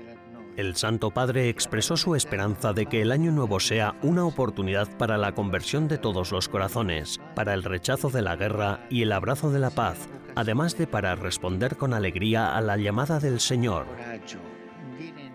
El 0.56 0.76
Santo 0.76 1.12
Padre 1.12 1.50
expresó 1.50 1.98
su 1.98 2.16
esperanza 2.16 2.72
de 2.72 2.86
que 2.86 3.02
el 3.02 3.12
año 3.12 3.32
nuevo 3.32 3.60
sea 3.60 3.96
una 4.04 4.24
oportunidad 4.24 4.88
para 4.98 5.18
la 5.18 5.34
conversión 5.34 5.88
de 5.88 5.98
todos 5.98 6.32
los 6.32 6.48
corazones, 6.48 7.20
para 7.34 7.54
el 7.56 7.64
rechazo 7.64 8.10
de 8.10 8.22
la 8.22 8.36
guerra 8.36 8.86
y 8.90 9.02
el 9.02 9.12
abrazo 9.12 9.52
de 9.52 9.60
la 9.60 9.72
paz, 9.72 9.98
además 10.36 10.78
de 10.78 10.86
para 10.86 11.16
responder 11.16 11.76
con 11.76 11.94
alegría 11.94 12.56
a 12.56 12.62
la 12.62 12.78
llamada 12.78 13.20
del 13.20 13.40
Señor. 13.42 13.88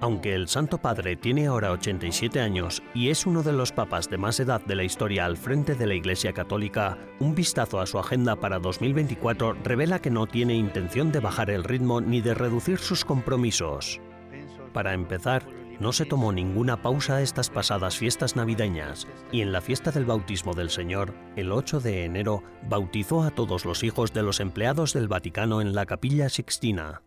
Aunque 0.01 0.35
el 0.35 0.49
Santo 0.49 0.79
Padre 0.79 1.17
tiene 1.17 1.47
ahora 1.47 1.73
87 1.73 2.41
años 2.41 2.83
y 2.95 3.11
es 3.11 3.27
uno 3.27 3.43
de 3.43 3.53
los 3.53 3.71
papas 3.71 4.09
de 4.09 4.17
más 4.17 4.41
edad 4.41 4.65
de 4.65 4.75
la 4.75 4.83
historia 4.83 5.27
al 5.27 5.37
frente 5.37 5.75
de 5.75 5.87
la 5.87 5.95
Iglesia 5.95 6.33
Católica, 6.33 6.97
un 7.19 7.35
vistazo 7.35 7.81
a 7.81 7.87
su 7.87 7.99
agenda 7.99 8.37
para 8.37 8.59
2024 8.59 9.59
revela 9.63 10.01
que 10.01 10.11
no 10.11 10.27
tiene 10.27 10.55
intención 10.55 11.13
de 11.13 11.21
bajar 11.21 11.51
el 11.51 11.65
ritmo 11.65 12.01
ni 12.01 12.23
de 12.23 12.33
reducir 12.33 12.79
sus 12.79 13.05
compromisos. 13.05 14.01
Para 14.73 14.95
empezar, 14.95 15.45
no 15.81 15.93
se 15.93 16.07
tomó 16.07 16.33
ninguna 16.33 16.81
pausa 16.81 17.21
estas 17.21 17.51
pasadas 17.51 17.97
fiestas 17.97 18.37
navideñas 18.37 19.07
y 19.33 19.43
en 19.43 19.53
la 19.53 19.61
fiesta 19.61 19.91
del 19.91 20.07
bautismo 20.07 20.55
del 20.55 20.71
Señor, 20.71 21.15
el 21.37 21.53
8 21.53 21.81
de 21.81 22.05
enero, 22.05 22.43
bautizó 22.69 23.23
a 23.23 23.31
todos 23.31 23.67
los 23.67 23.83
hijos 23.83 24.15
de 24.15 24.23
los 24.23 24.41
empleados 24.41 24.95
del 24.95 25.09
Vaticano 25.09 25.61
en 25.61 25.75
la 25.75 25.85
capilla 25.85 26.31
Sixtina. 26.31 27.03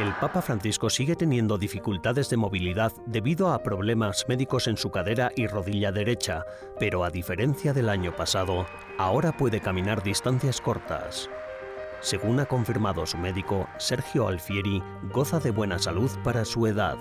El 0.00 0.12
Papa 0.14 0.42
Francisco 0.42 0.90
sigue 0.90 1.14
teniendo 1.14 1.56
dificultades 1.56 2.28
de 2.28 2.36
movilidad 2.36 2.92
debido 3.06 3.52
a 3.52 3.62
problemas 3.62 4.24
médicos 4.28 4.66
en 4.66 4.76
su 4.76 4.90
cadera 4.90 5.30
y 5.36 5.46
rodilla 5.46 5.92
derecha, 5.92 6.44
pero 6.80 7.04
a 7.04 7.10
diferencia 7.10 7.72
del 7.72 7.88
año 7.88 8.14
pasado, 8.16 8.66
ahora 8.98 9.36
puede 9.36 9.60
caminar 9.60 10.02
distancias 10.02 10.60
cortas. 10.60 11.30
Según 12.00 12.40
ha 12.40 12.46
confirmado 12.46 13.06
su 13.06 13.18
médico, 13.18 13.68
Sergio 13.78 14.26
Alfieri 14.26 14.82
goza 15.12 15.38
de 15.38 15.52
buena 15.52 15.78
salud 15.78 16.10
para 16.24 16.44
su 16.44 16.66
edad. 16.66 16.98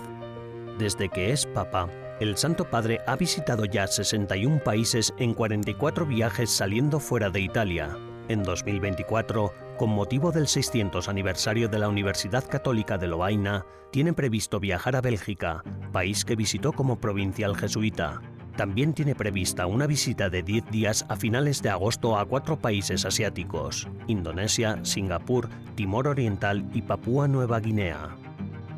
Desde 0.77 1.09
que 1.09 1.31
es 1.31 1.47
Papa, 1.47 1.89
el 2.19 2.37
Santo 2.37 2.69
Padre 2.69 2.99
ha 3.07 3.15
visitado 3.15 3.65
ya 3.65 3.87
61 3.87 4.63
países 4.63 5.15
en 5.17 5.33
44 5.33 6.05
viajes 6.05 6.51
saliendo 6.51 6.99
fuera 6.99 7.31
de 7.31 7.41
Italia. 7.41 7.97
En 8.27 8.43
2024, 8.43 9.51
con 9.77 9.89
motivo 9.89 10.31
del 10.31 10.47
600 10.47 11.09
aniversario 11.09 11.67
de 11.67 11.79
la 11.79 11.89
Universidad 11.89 12.47
Católica 12.47 12.97
de 12.97 13.07
Lovaina, 13.07 13.65
tiene 13.91 14.13
previsto 14.13 14.59
viajar 14.59 14.95
a 14.95 15.01
Bélgica, 15.01 15.63
país 15.91 16.25
que 16.25 16.35
visitó 16.35 16.73
como 16.73 16.99
provincial 16.99 17.55
jesuita. 17.55 18.21
También 18.55 18.93
tiene 18.93 19.15
prevista 19.15 19.65
una 19.65 19.87
visita 19.87 20.29
de 20.29 20.43
10 20.43 20.69
días 20.69 21.05
a 21.09 21.15
finales 21.15 21.61
de 21.63 21.69
agosto 21.69 22.17
a 22.17 22.25
cuatro 22.25 22.59
países 22.59 23.03
asiáticos, 23.03 23.87
Indonesia, 24.07 24.79
Singapur, 24.83 25.49
Timor 25.75 26.07
Oriental 26.07 26.69
y 26.73 26.83
Papúa 26.83 27.27
Nueva 27.27 27.59
Guinea. 27.59 28.15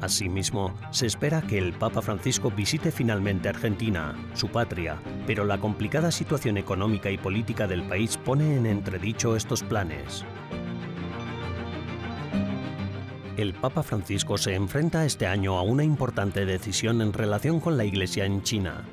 Asimismo, 0.01 0.73
se 0.91 1.07
espera 1.07 1.41
que 1.41 1.57
el 1.57 1.73
Papa 1.73 2.01
Francisco 2.01 2.51
visite 2.51 2.91
finalmente 2.91 3.49
Argentina, 3.49 4.15
su 4.33 4.47
patria, 4.47 5.01
pero 5.25 5.45
la 5.45 5.57
complicada 5.57 6.11
situación 6.11 6.57
económica 6.57 7.09
y 7.09 7.17
política 7.17 7.67
del 7.67 7.83
país 7.83 8.17
pone 8.17 8.55
en 8.55 8.65
entredicho 8.65 9.35
estos 9.35 9.63
planes. 9.63 10.25
El 13.37 13.53
Papa 13.53 13.83
Francisco 13.83 14.37
se 14.37 14.55
enfrenta 14.55 15.03
este 15.03 15.27
año 15.27 15.57
a 15.57 15.61
una 15.61 15.83
importante 15.83 16.45
decisión 16.45 17.01
en 17.01 17.11
relación 17.11 17.59
con 17.59 17.75
la 17.75 17.83
Iglesia 17.83 18.23
en 18.23 18.43
China. 18.43 18.85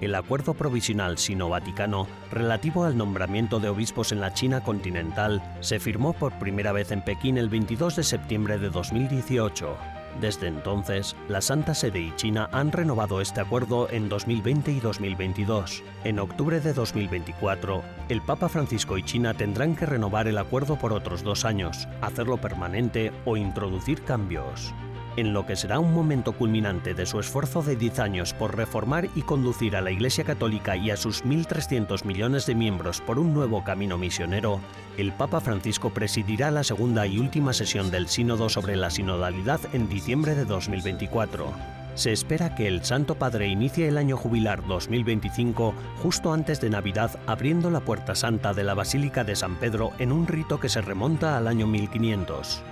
El 0.00 0.16
acuerdo 0.16 0.54
provisional 0.54 1.18
sino-vaticano 1.18 2.08
relativo 2.32 2.82
al 2.82 2.96
nombramiento 2.96 3.60
de 3.60 3.68
obispos 3.68 4.10
en 4.10 4.20
la 4.20 4.34
China 4.34 4.64
continental 4.64 5.40
se 5.60 5.78
firmó 5.78 6.14
por 6.14 6.36
primera 6.40 6.72
vez 6.72 6.90
en 6.90 7.02
Pekín 7.02 7.38
el 7.38 7.48
22 7.48 7.94
de 7.94 8.02
septiembre 8.02 8.58
de 8.58 8.70
2018. 8.70 9.93
Desde 10.20 10.46
entonces, 10.46 11.16
la 11.28 11.40
Santa 11.40 11.74
Sede 11.74 12.00
y 12.00 12.14
China 12.16 12.48
han 12.52 12.72
renovado 12.72 13.20
este 13.20 13.40
acuerdo 13.40 13.88
en 13.90 14.08
2020 14.08 14.72
y 14.72 14.80
2022. 14.80 15.82
En 16.04 16.18
octubre 16.18 16.60
de 16.60 16.72
2024, 16.72 17.82
el 18.08 18.22
Papa 18.22 18.48
Francisco 18.48 18.96
y 18.96 19.02
China 19.02 19.34
tendrán 19.34 19.74
que 19.74 19.86
renovar 19.86 20.28
el 20.28 20.38
acuerdo 20.38 20.76
por 20.78 20.92
otros 20.92 21.22
dos 21.22 21.44
años, 21.44 21.88
hacerlo 22.00 22.38
permanente 22.38 23.12
o 23.24 23.36
introducir 23.36 24.02
cambios 24.02 24.72
en 25.16 25.32
lo 25.32 25.46
que 25.46 25.56
será 25.56 25.78
un 25.78 25.94
momento 25.94 26.32
culminante 26.32 26.94
de 26.94 27.06
su 27.06 27.20
esfuerzo 27.20 27.62
de 27.62 27.76
10 27.76 27.98
años 28.00 28.34
por 28.34 28.56
reformar 28.56 29.08
y 29.14 29.22
conducir 29.22 29.76
a 29.76 29.80
la 29.80 29.90
Iglesia 29.90 30.24
Católica 30.24 30.76
y 30.76 30.90
a 30.90 30.96
sus 30.96 31.24
1.300 31.24 32.04
millones 32.04 32.46
de 32.46 32.54
miembros 32.54 33.00
por 33.00 33.18
un 33.18 33.32
nuevo 33.32 33.64
camino 33.64 33.98
misionero, 33.98 34.60
el 34.96 35.12
Papa 35.12 35.40
Francisco 35.40 35.90
presidirá 35.90 36.50
la 36.50 36.64
segunda 36.64 37.06
y 37.06 37.18
última 37.18 37.52
sesión 37.52 37.90
del 37.90 38.08
Sínodo 38.08 38.48
sobre 38.48 38.76
la 38.76 38.90
sinodalidad 38.90 39.60
en 39.72 39.88
diciembre 39.88 40.34
de 40.34 40.44
2024. 40.44 41.52
Se 41.94 42.12
espera 42.12 42.54
que 42.54 42.66
el 42.66 42.84
Santo 42.84 43.14
Padre 43.14 43.46
inicie 43.46 43.86
el 43.86 43.98
año 43.98 44.16
jubilar 44.16 44.66
2025 44.66 45.74
justo 46.02 46.32
antes 46.32 46.60
de 46.60 46.70
Navidad 46.70 47.20
abriendo 47.26 47.70
la 47.70 47.80
Puerta 47.80 48.14
Santa 48.14 48.52
de 48.52 48.64
la 48.64 48.74
Basílica 48.74 49.22
de 49.22 49.36
San 49.36 49.56
Pedro 49.56 49.92
en 49.98 50.10
un 50.10 50.26
rito 50.26 50.58
que 50.58 50.68
se 50.68 50.80
remonta 50.80 51.36
al 51.36 51.46
año 51.46 51.66
1500. 51.66 52.62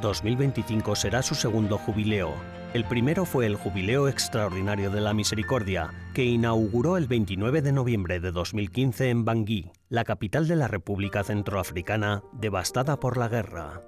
2025 0.00 0.96
será 0.96 1.22
su 1.22 1.34
segundo 1.34 1.76
jubileo. 1.78 2.34
El 2.74 2.84
primero 2.84 3.24
fue 3.24 3.46
el 3.46 3.54
Jubileo 3.54 4.08
Extraordinario 4.08 4.90
de 4.90 5.00
la 5.00 5.14
Misericordia, 5.14 5.94
que 6.12 6.24
inauguró 6.24 6.96
el 6.96 7.06
29 7.06 7.62
de 7.62 7.70
noviembre 7.70 8.18
de 8.18 8.32
2015 8.32 9.10
en 9.10 9.24
Bangui, 9.24 9.70
la 9.88 10.02
capital 10.02 10.48
de 10.48 10.56
la 10.56 10.66
República 10.66 11.22
Centroafricana, 11.22 12.24
devastada 12.32 12.98
por 12.98 13.16
la 13.16 13.28
guerra. 13.28 13.80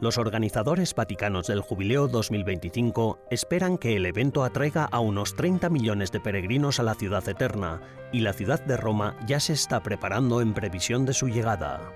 Los 0.00 0.16
organizadores 0.16 0.94
vaticanos 0.94 1.46
del 1.46 1.60
Jubileo 1.60 2.08
2025 2.08 3.18
esperan 3.30 3.76
que 3.76 3.96
el 3.96 4.06
evento 4.06 4.44
atraiga 4.44 4.86
a 4.86 5.00
unos 5.00 5.36
30 5.36 5.68
millones 5.68 6.10
de 6.10 6.20
peregrinos 6.20 6.80
a 6.80 6.84
la 6.84 6.94
ciudad 6.94 7.28
eterna, 7.28 7.82
y 8.14 8.20
la 8.20 8.32
ciudad 8.32 8.64
de 8.64 8.78
Roma 8.78 9.18
ya 9.26 9.40
se 9.40 9.52
está 9.52 9.82
preparando 9.82 10.40
en 10.40 10.54
previsión 10.54 11.04
de 11.04 11.12
su 11.12 11.28
llegada. 11.28 11.92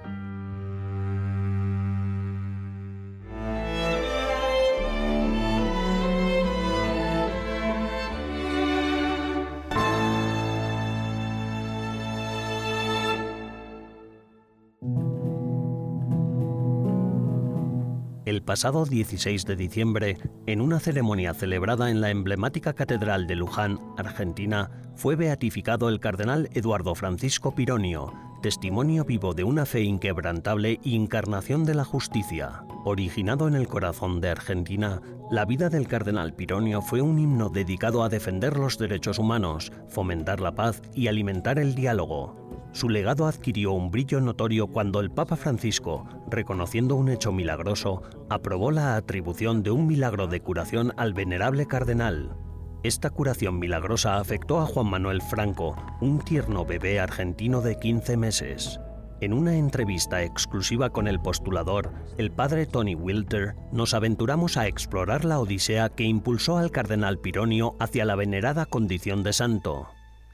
El 18.40 18.46
pasado 18.46 18.86
16 18.86 19.44
de 19.44 19.54
diciembre, 19.54 20.16
en 20.46 20.62
una 20.62 20.80
ceremonia 20.80 21.34
celebrada 21.34 21.90
en 21.90 22.00
la 22.00 22.08
emblemática 22.08 22.72
Catedral 22.72 23.26
de 23.26 23.36
Luján, 23.36 23.78
Argentina, 23.98 24.70
fue 24.96 25.14
beatificado 25.14 25.90
el 25.90 26.00
cardenal 26.00 26.48
Eduardo 26.54 26.94
Francisco 26.94 27.54
Pironio, 27.54 28.14
testimonio 28.40 29.04
vivo 29.04 29.34
de 29.34 29.44
una 29.44 29.66
fe 29.66 29.82
inquebrantable 29.82 30.80
y 30.82 30.96
encarnación 30.96 31.66
de 31.66 31.74
la 31.74 31.84
justicia. 31.84 32.64
Originado 32.86 33.46
en 33.46 33.54
el 33.54 33.68
corazón 33.68 34.22
de 34.22 34.30
Argentina, 34.30 35.02
la 35.30 35.44
vida 35.44 35.68
del 35.68 35.86
cardenal 35.86 36.32
Pironio 36.32 36.80
fue 36.80 37.02
un 37.02 37.18
himno 37.18 37.50
dedicado 37.50 38.02
a 38.02 38.08
defender 38.08 38.56
los 38.56 38.78
derechos 38.78 39.18
humanos, 39.18 39.70
fomentar 39.90 40.40
la 40.40 40.54
paz 40.54 40.80
y 40.94 41.08
alimentar 41.08 41.58
el 41.58 41.74
diálogo. 41.74 42.39
Su 42.72 42.88
legado 42.88 43.26
adquirió 43.26 43.72
un 43.72 43.90
brillo 43.90 44.20
notorio 44.20 44.68
cuando 44.68 45.00
el 45.00 45.10
Papa 45.10 45.36
Francisco, 45.36 46.06
reconociendo 46.30 46.94
un 46.94 47.08
hecho 47.08 47.32
milagroso, 47.32 48.02
aprobó 48.28 48.70
la 48.70 48.96
atribución 48.96 49.62
de 49.62 49.72
un 49.72 49.86
milagro 49.86 50.28
de 50.28 50.40
curación 50.40 50.92
al 50.96 51.12
venerable 51.12 51.66
cardenal. 51.66 52.36
Esta 52.84 53.10
curación 53.10 53.58
milagrosa 53.58 54.18
afectó 54.18 54.60
a 54.60 54.66
Juan 54.66 54.86
Manuel 54.86 55.20
Franco, 55.20 55.76
un 56.00 56.20
tierno 56.20 56.64
bebé 56.64 57.00
argentino 57.00 57.60
de 57.60 57.76
15 57.76 58.16
meses. 58.16 58.80
En 59.20 59.34
una 59.34 59.56
entrevista 59.56 60.22
exclusiva 60.22 60.90
con 60.90 61.06
el 61.06 61.20
postulador, 61.20 61.92
el 62.16 62.30
padre 62.30 62.64
Tony 62.64 62.94
Wilter, 62.94 63.54
nos 63.70 63.92
aventuramos 63.92 64.56
a 64.56 64.66
explorar 64.66 65.26
la 65.26 65.40
odisea 65.40 65.90
que 65.90 66.04
impulsó 66.04 66.56
al 66.56 66.70
cardenal 66.70 67.18
Pironio 67.18 67.76
hacia 67.80 68.06
la 68.06 68.14
venerada 68.14 68.64
condición 68.64 69.22
de 69.22 69.34
santo. 69.34 69.88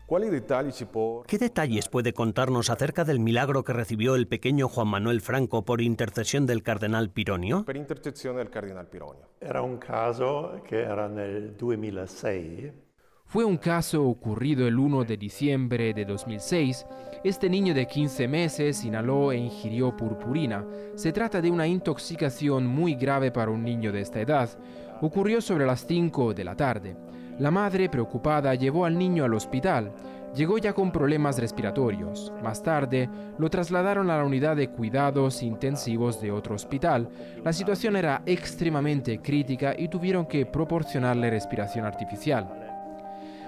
¿Qué 0.09 1.39
detalles 1.39 1.89
puede 1.89 2.13
contarnos 2.13 2.71
acerca 2.71 3.05
del 3.05 3.19
milagro 3.19 3.65
que 3.65 3.73
recibió 3.73 4.15
el 4.15 4.29
pequeño 4.29 4.69
Juan 4.69 4.87
Manuel 4.87 5.21
Franco 5.21 5.65
por 5.65 5.81
intercesión 5.81 6.47
del 6.47 6.63
cardenal 6.63 7.11
Pironio? 7.11 7.65
Era 9.41 9.63
un 9.63 9.79
caso 9.79 10.63
che 10.69 10.83
era 10.83 11.09
nel 11.09 11.57
2006 11.57 12.73
Fue 13.25 13.45
un 13.45 13.57
caso 13.57 14.05
ocurrido 14.05 14.69
el 14.69 14.79
1 14.79 15.03
de 15.03 15.17
diciembre 15.17 15.93
de 15.93 16.05
2006. 16.05 16.87
Este 17.25 17.51
niño 17.51 17.75
de 17.75 17.89
15 17.89 18.29
meses 18.29 18.85
inhaló 18.85 19.33
e 19.33 19.39
ingirió 19.39 19.97
purpurina. 19.97 20.65
Se 20.95 21.13
trata 21.13 21.41
de 21.41 21.51
una 21.51 21.67
intoxicación 21.67 22.65
muy 22.65 22.95
grave 22.95 23.33
para 23.33 23.51
un 23.51 23.65
niño 23.65 23.91
de 23.91 24.03
esta 24.03 24.21
edad. 24.21 24.57
Ocurrió 25.01 25.41
sobre 25.41 25.67
las 25.67 25.85
5 25.85 26.33
de 26.33 26.45
la 26.45 26.55
tarde. 26.55 26.97
La 27.38 27.50
madre, 27.50 27.90
preocupada, 27.90 28.55
llevó 28.55 28.87
al 28.87 28.97
niño 28.97 29.25
al 29.25 29.35
hospital. 29.35 29.93
Llegó 30.35 30.57
ya 30.59 30.73
con 30.73 30.90
problemas 30.90 31.38
respiratorios. 31.38 32.33
Más 32.43 32.62
tarde, 32.62 33.09
lo 33.38 33.50
trasladaron 33.50 34.11
a 34.11 34.16
la 34.16 34.25
unidad 34.25 34.57
de 34.57 34.69
cuidados 34.69 35.43
intensivos 35.43 36.21
de 36.21 36.33
otro 36.33 36.55
hospital. 36.55 37.09
La 37.45 37.52
situación 37.52 37.97
era 37.97 38.23
extremadamente 38.25 39.21
crítica 39.21 39.75
y 39.76 39.88
tuvieron 39.88 40.26
que 40.26 40.47
proporcionarle 40.47 41.31
respiración 41.31 41.85
artificial. 41.85 42.49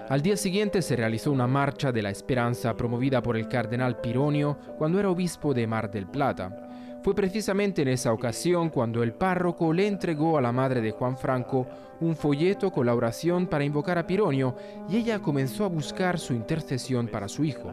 Al 0.09 0.23
día 0.23 0.37
siguiente 0.37 0.81
se 0.81 0.97
realizó 0.97 1.33
una 1.33 1.47
marcha 1.47 1.93
de 1.93 2.03
la 2.03 2.11
esperanza 2.11 2.75
promovida 2.75 3.23
por 3.23 3.37
el 3.37 3.49
cardenal 3.49 4.01
Pironio 4.01 4.59
cuando 4.79 4.99
era 4.99 5.11
obispo 5.11 5.53
de 5.53 5.67
Mar 5.67 5.91
del 5.91 6.07
Plata. 6.07 6.68
Fue 7.03 7.15
precisamente 7.15 7.83
en 7.83 7.89
esa 7.89 8.13
ocasión 8.13 8.71
cuando 8.71 9.03
el 9.03 9.13
párroco 9.13 9.73
le 9.73 9.87
entregó 9.87 10.37
a 10.37 10.43
la 10.43 10.53
madre 10.53 10.81
de 10.81 10.91
Juan 10.91 11.17
Franco 11.17 11.67
un 12.01 12.17
folleto 12.17 12.71
con 12.71 12.87
la 12.87 12.95
oración 12.95 13.47
para 13.47 13.65
invocar 13.65 13.99
a 13.99 14.07
Pironio 14.07 14.57
y 14.89 14.97
ella 14.97 15.21
comenzó 15.21 15.65
a 15.65 15.69
buscar 15.69 16.19
su 16.19 16.35
intercesión 16.35 17.09
para 17.09 17.29
su 17.29 17.45
hijo. 17.45 17.73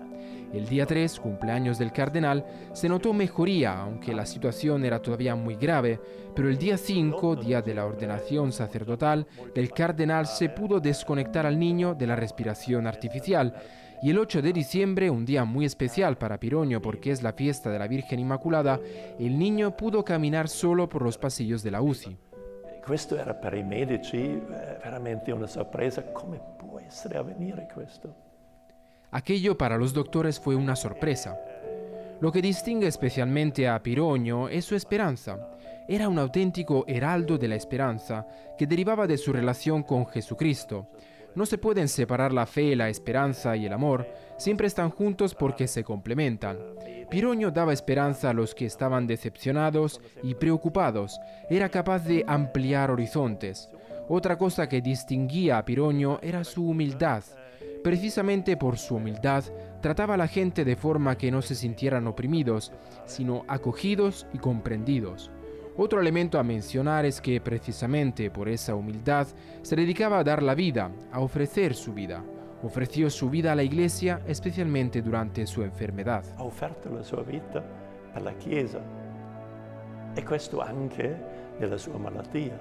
El 0.54 0.68
día 0.68 0.86
3, 0.86 1.20
cumpleaños 1.20 1.78
del 1.78 1.92
cardenal, 1.92 2.46
se 2.74 2.88
notó 2.88 3.14
mejoría, 3.14 3.82
aunque 3.82 4.14
la 4.14 4.26
situación 4.26 4.86
era 4.86 5.02
todavía 5.02 5.36
muy 5.36 5.56
grave, 5.56 6.00
pero 6.36 6.48
el 6.48 6.58
día 6.58 6.78
5, 6.78 7.36
día 7.36 7.62
de 7.62 7.74
la 7.74 7.86
ordenación 7.86 8.52
sacerdotal, 8.52 9.28
el 9.54 9.72
cardenal 9.72 10.28
se 10.28 10.50
pudo 10.50 10.80
desconectar 10.80 11.46
al 11.46 11.60
niño 11.60 11.94
de 11.94 12.08
la 12.08 12.16
respiración 12.16 12.88
artificial. 12.88 13.54
Y 14.06 14.12
el 14.12 14.20
8 14.20 14.44
de 14.44 14.54
diciembre, 14.54 15.10
un 15.10 15.26
día 15.26 15.46
muy 15.46 15.66
especial 15.66 16.16
para 16.16 16.40
Pironio 16.40 16.80
porque 16.80 17.10
es 17.10 17.24
la 17.24 17.34
fiesta 17.34 17.72
de 17.72 17.80
la 17.80 17.88
Virgen 17.88 18.20
Inmaculada, 18.20 18.80
el 19.18 19.40
niño 19.40 19.76
pudo 19.76 20.06
caminar 20.06 20.48
solo 20.48 20.88
por 20.88 21.02
los 21.02 21.18
pasillos 21.18 21.64
de 21.64 21.72
la 21.72 21.82
UCI. 21.82 22.16
Questo 22.86 23.18
era 23.18 23.34
per 23.34 23.56
i 23.56 23.64
medici 23.64 24.40
veramente 24.84 25.34
una 25.34 25.48
sorpresa. 25.48 26.04
Come 26.14 26.40
può 26.56 26.80
essere 26.80 27.18
avvenire 27.18 27.68
questo? 27.74 28.14
Aquello 29.10 29.58
para 29.58 29.76
los 29.76 29.92
doctores 29.92 30.40
fue 30.40 30.54
una 30.54 30.76
sorpresa. 30.76 31.36
Lo 32.20 32.32
que 32.32 32.44
distingue 32.44 32.86
especialmente 32.86 33.68
a 33.68 33.82
Pironio 33.82 34.50
es 34.50 34.66
su 34.66 34.76
esperanza. 34.76 35.58
Era 35.88 36.10
un 36.10 36.20
auténtico 36.20 36.86
heraldo 36.88 37.40
de 37.40 37.48
la 37.48 37.56
esperanza 37.56 38.28
que 38.56 38.68
derivaba 38.68 39.08
de 39.08 39.18
su 39.18 39.34
relación 39.34 39.82
con 39.82 40.06
Jesucristo. 40.06 40.90
No 41.36 41.46
se 41.46 41.58
pueden 41.58 41.90
separar 41.90 42.32
la 42.32 42.46
fe, 42.46 42.76
la 42.76 42.88
esperanza 42.90 43.58
y 43.58 43.66
el 43.66 43.74
amor, 43.74 44.08
siempre 44.38 44.68
están 44.68 44.90
juntos 44.90 45.36
porque 45.36 45.68
se 45.68 45.84
complementan. 45.84 46.58
Pironio 47.10 47.52
daba 47.52 47.74
esperanza 47.74 48.30
a 48.30 48.34
los 48.34 48.56
que 48.56 48.66
estaban 48.66 49.06
decepcionados 49.06 50.00
y 50.24 50.36
preocupados, 50.36 51.20
era 51.50 51.70
capaz 51.70 52.06
de 52.06 52.24
ampliar 52.26 52.90
horizontes. 52.90 53.70
Otra 54.08 54.38
cosa 54.38 54.70
que 54.70 54.82
distinguía 54.82 55.58
a 55.58 55.66
Pironio 55.66 56.20
era 56.22 56.44
su 56.44 56.70
humildad. 56.70 57.24
Precisamente 57.84 58.56
por 58.56 58.78
su 58.78 58.96
humildad, 58.96 59.44
trataba 59.82 60.16
a 60.16 60.18
la 60.18 60.28
gente 60.28 60.64
de 60.64 60.76
forma 60.76 61.18
que 61.18 61.32
no 61.32 61.42
se 61.42 61.54
sintieran 61.54 62.08
oprimidos, 62.08 62.72
sino 63.06 63.44
acogidos 63.48 64.26
y 64.34 64.38
comprendidos. 64.38 65.32
Otro 65.78 66.00
elemento 66.00 66.40
a 66.40 66.44
mencionar 66.44 67.04
es 67.04 67.20
que 67.20 67.42
precisamente 67.42 68.32
por 68.32 68.48
esa 68.48 68.76
humildad 68.76 69.28
se 69.62 69.76
dedicaba 69.76 70.20
a 70.20 70.24
dar 70.24 70.42
la 70.42 70.56
vida, 70.56 70.90
a 71.12 71.20
ofrecer 71.20 71.76
su 71.76 71.94
vida. 71.94 72.24
Ofreció 72.64 73.10
su 73.10 73.30
vida 73.30 73.52
a 73.52 73.56
la 73.56 73.64
Iglesia 73.64 74.22
especialmente 74.26 75.02
durante 75.02 75.46
su 75.46 75.64
enfermedad. 75.64 76.24
Ha 76.38 76.44
offerto 76.44 76.90
la 76.90 77.04
sua 77.04 77.24
vita 77.24 77.62
per 78.14 78.22
la 78.22 78.34
Chiesa 78.38 78.80
e 80.16 80.24
questo 80.24 80.62
anche 80.62 81.14
nella 81.60 81.78
sua 81.78 81.98
malattia. 81.98 82.58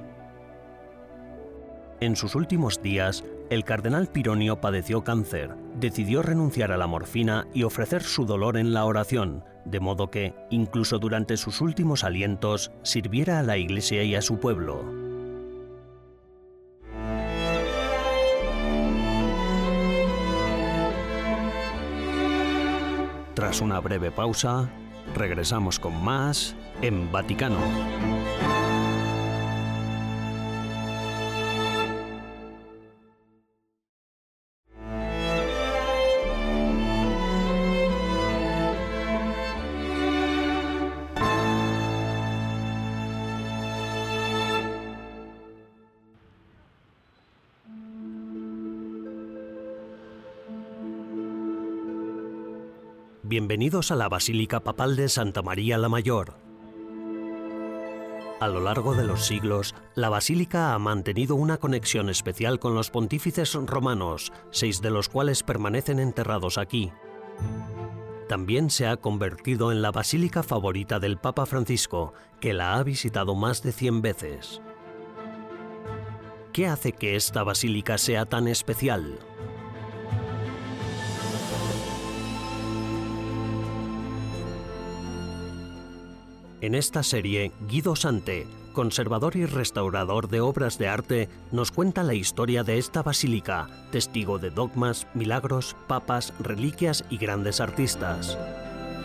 En 2.00 2.16
sus 2.16 2.35
últimos 2.35 2.83
días, 2.83 3.22
el 3.55 3.64
cardenal 3.64 4.09
Pironio 4.09 4.61
padeció 4.61 5.05
cáncer, 5.05 5.55
decidió 5.79 6.23
renunciar 6.23 6.73
a 6.73 6.77
la 6.77 6.88
morfina 6.88 7.47
y 7.55 7.62
ofrecer 7.62 8.03
su 8.03 8.27
dolor 8.27 8.57
en 8.57 8.75
la 8.75 8.85
oración, 8.85 9.45
de 9.64 9.81
modo 9.81 10.11
que, 10.11 10.35
incluso 10.51 10.99
durante 10.99 11.37
sus 11.37 11.61
últimos 11.61 12.03
alientos, 12.03 12.73
sirviera 12.83 13.38
a 13.38 13.43
la 13.43 13.57
Iglesia 13.57 14.03
y 14.03 14.17
a 14.17 14.23
su 14.23 14.40
pueblo. 14.40 14.85
Tras 23.35 23.61
una 23.61 23.79
breve 23.81 24.11
pausa, 24.11 24.69
regresamos 25.14 25.79
con 25.79 26.03
más 26.03 26.57
en 26.83 27.11
Vaticano. 27.12 28.24
Bienvenidos 53.37 53.90
a 53.90 53.97
la 53.97 54.09
Basílica 54.09 54.61
Papal 54.61 54.94
de 54.94 55.09
Santa 55.09 55.42
María 55.42 55.77
la 55.77 55.88
Mayor. 55.88 56.37
A 58.38 58.47
lo 58.47 58.61
largo 58.61 58.94
de 58.94 59.03
los 59.03 59.27
siglos, 59.27 59.75
la 59.97 60.09
basílica 60.09 60.73
ha 60.73 60.79
mantenido 60.79 61.35
una 61.35 61.57
conexión 61.57 62.11
especial 62.11 62.61
con 62.61 62.77
los 62.77 62.90
pontífices 62.90 63.55
romanos, 63.55 64.33
seis 64.53 64.81
de 64.83 64.90
los 64.90 65.09
cuales 65.09 65.42
permanecen 65.42 65.99
enterrados 65.99 66.59
aquí. 66.59 66.92
También 68.29 68.70
se 68.70 68.87
ha 68.87 68.99
convertido 68.99 69.73
en 69.73 69.83
la 69.83 69.90
basílica 69.90 70.44
favorita 70.44 71.01
del 71.01 71.18
Papa 71.18 71.44
Francisco, 71.44 72.12
que 72.38 72.53
la 72.53 72.77
ha 72.77 72.85
visitado 72.85 73.35
más 73.35 73.64
de 73.64 73.73
100 73.73 74.01
veces. 74.01 74.62
¿Qué 76.53 76.68
hace 76.68 76.92
que 76.92 77.16
esta 77.16 77.42
basílica 77.42 77.99
sea 77.99 78.27
tan 78.27 78.47
especial? 78.47 79.18
En 86.64 86.74
esta 86.74 87.03
serie, 87.03 87.53
Guido 87.68 87.94
Sante, 87.94 88.46
conservador 88.72 89.37
y 89.37 89.44
restaurador 89.44 90.29
de 90.29 90.40
obras 90.40 90.79
de 90.79 90.88
arte, 90.88 91.29
nos 91.53 91.70
cuenta 91.70 92.03
la 92.03 92.14
historia 92.14 92.64
de 92.64 92.79
esta 92.79 93.03
basílica, 93.03 93.68
testigo 93.92 94.38
de 94.38 94.48
dogmas, 94.48 95.07
milagros, 95.12 95.77
papas, 95.87 96.33
reliquias 96.38 97.05
y 97.11 97.18
grandes 97.18 97.61
artistas. 97.61 98.38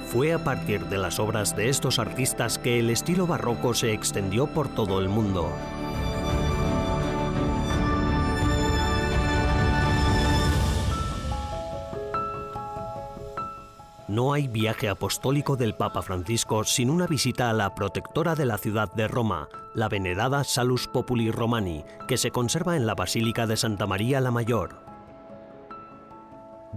Fue 0.09 0.31
a 0.31 0.41
partir 0.41 0.85
de 0.85 0.99
las 0.99 1.19
obras 1.19 1.53
de 1.53 1.67
estos 1.67 1.99
artistas 1.99 2.57
que 2.57 2.79
el 2.79 2.89
estilo 2.89 3.27
barroco 3.27 3.73
se 3.73 3.91
extendió 3.91 4.47
por 4.47 4.69
todo 4.69 5.01
el 5.01 5.09
mundo. 5.09 5.51
No 14.09 14.33
hay 14.33 14.47
viaje 14.47 14.89
apostólico 14.89 15.55
del 15.55 15.75
Papa 15.75 16.01
Francisco 16.01 16.63
sin 16.63 16.89
una 16.89 17.05
visita 17.05 17.51
a 17.51 17.53
la 17.53 17.75
protectora 17.75 18.33
de 18.33 18.47
la 18.47 18.57
ciudad 18.57 18.91
de 18.91 19.07
Roma, 19.07 19.49
la 19.75 19.87
venerada 19.87 20.43
Salus 20.43 20.87
Populi 20.87 21.29
Romani, 21.29 21.83
que 22.07 22.17
se 22.17 22.31
conserva 22.31 22.75
en 22.75 22.87
la 22.87 22.95
Basílica 22.95 23.45
de 23.45 23.55
Santa 23.55 23.85
María 23.85 24.19
la 24.19 24.31
Mayor. 24.31 24.81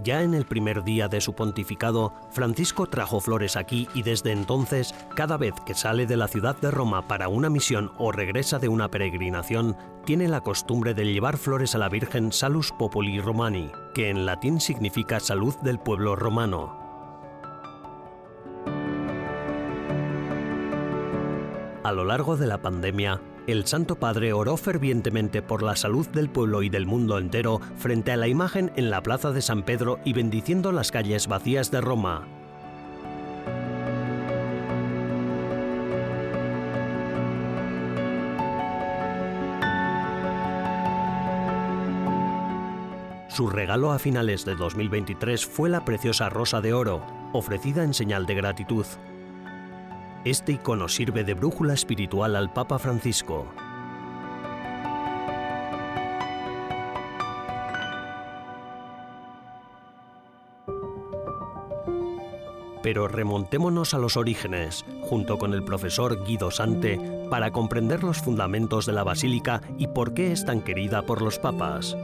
Ya 0.03 0.21
en 0.21 0.35
el 0.35 0.45
primer 0.45 0.83
día 0.83 1.07
de 1.07 1.21
su 1.21 1.33
pontificado, 1.33 2.13
Francisco 2.29 2.85
trajo 2.85 3.19
flores 3.19 3.55
aquí 3.55 3.87
y 3.95 4.03
desde 4.03 4.31
entonces, 4.31 4.93
cada 5.15 5.35
vez 5.35 5.55
que 5.65 5.73
sale 5.73 6.05
de 6.05 6.17
la 6.17 6.27
ciudad 6.27 6.55
de 6.57 6.69
Roma 6.69 7.07
para 7.07 7.29
una 7.29 7.49
misión 7.49 7.93
o 7.97 8.11
regresa 8.11 8.59
de 8.59 8.67
una 8.67 8.89
peregrinación, 8.89 9.75
tiene 10.05 10.27
la 10.27 10.41
costumbre 10.41 10.93
de 10.93 11.11
llevar 11.11 11.37
flores 11.37 11.73
a 11.73 11.79
la 11.79 11.89
Virgen 11.89 12.31
Salus 12.31 12.71
Populi 12.71 13.19
Romani, 13.19 13.71
que 13.95 14.11
en 14.11 14.27
latín 14.27 14.61
significa 14.61 15.19
salud 15.19 15.55
del 15.63 15.79
pueblo 15.79 16.15
romano. 16.15 16.82
A 21.83 21.91
lo 21.91 22.05
largo 22.05 22.37
de 22.37 22.47
la 22.47 22.61
pandemia, 22.61 23.19
el 23.45 23.67
Santo 23.67 23.95
Padre 23.95 24.31
oró 24.31 24.55
fervientemente 24.55 25.41
por 25.41 25.61
la 25.61 25.75
salud 25.75 26.07
del 26.07 26.29
pueblo 26.29 26.63
y 26.63 26.69
del 26.69 26.85
mundo 26.85 27.17
entero 27.17 27.59
frente 27.75 28.13
a 28.13 28.17
la 28.17 28.29
imagen 28.29 28.71
en 28.77 28.89
la 28.89 29.03
Plaza 29.03 29.33
de 29.33 29.41
San 29.41 29.63
Pedro 29.63 29.99
y 30.05 30.13
bendiciendo 30.13 30.71
las 30.71 30.91
calles 30.91 31.27
vacías 31.27 31.71
de 31.71 31.81
Roma. 31.81 32.25
Su 43.27 43.49
regalo 43.49 43.91
a 43.91 43.99
finales 43.99 44.45
de 44.45 44.55
2023 44.55 45.45
fue 45.45 45.69
la 45.69 45.83
preciosa 45.83 46.29
Rosa 46.29 46.61
de 46.61 46.71
Oro, 46.71 47.01
ofrecida 47.33 47.83
en 47.83 47.93
señal 47.93 48.25
de 48.25 48.35
gratitud. 48.35 48.85
Este 50.25 50.53
icono 50.53 50.87
sirve 50.87 51.25
de 51.25 51.33
brújula 51.33 51.73
espiritual 51.73 52.37
al 52.37 52.53
Papa 52.53 52.79
Francisco. 52.79 53.45
Pero 62.81 63.09
remontémonos 63.09 63.93
a 63.93 63.97
los 63.97 64.15
orígenes, 64.15 64.85
junto 65.01 65.37
con 65.37 65.53
el 65.53 65.63
profesor 65.65 66.23
Guido 66.25 66.51
Sante, 66.51 67.27
para 67.29 67.51
comprender 67.51 68.01
los 68.03 68.19
fundamentos 68.19 68.85
de 68.85 68.93
la 68.93 69.03
basílica 69.03 69.61
y 69.77 69.87
por 69.87 70.13
qué 70.13 70.31
es 70.31 70.45
tan 70.45 70.61
querida 70.61 71.01
por 71.01 71.21
los 71.21 71.37
papas. 71.37 71.97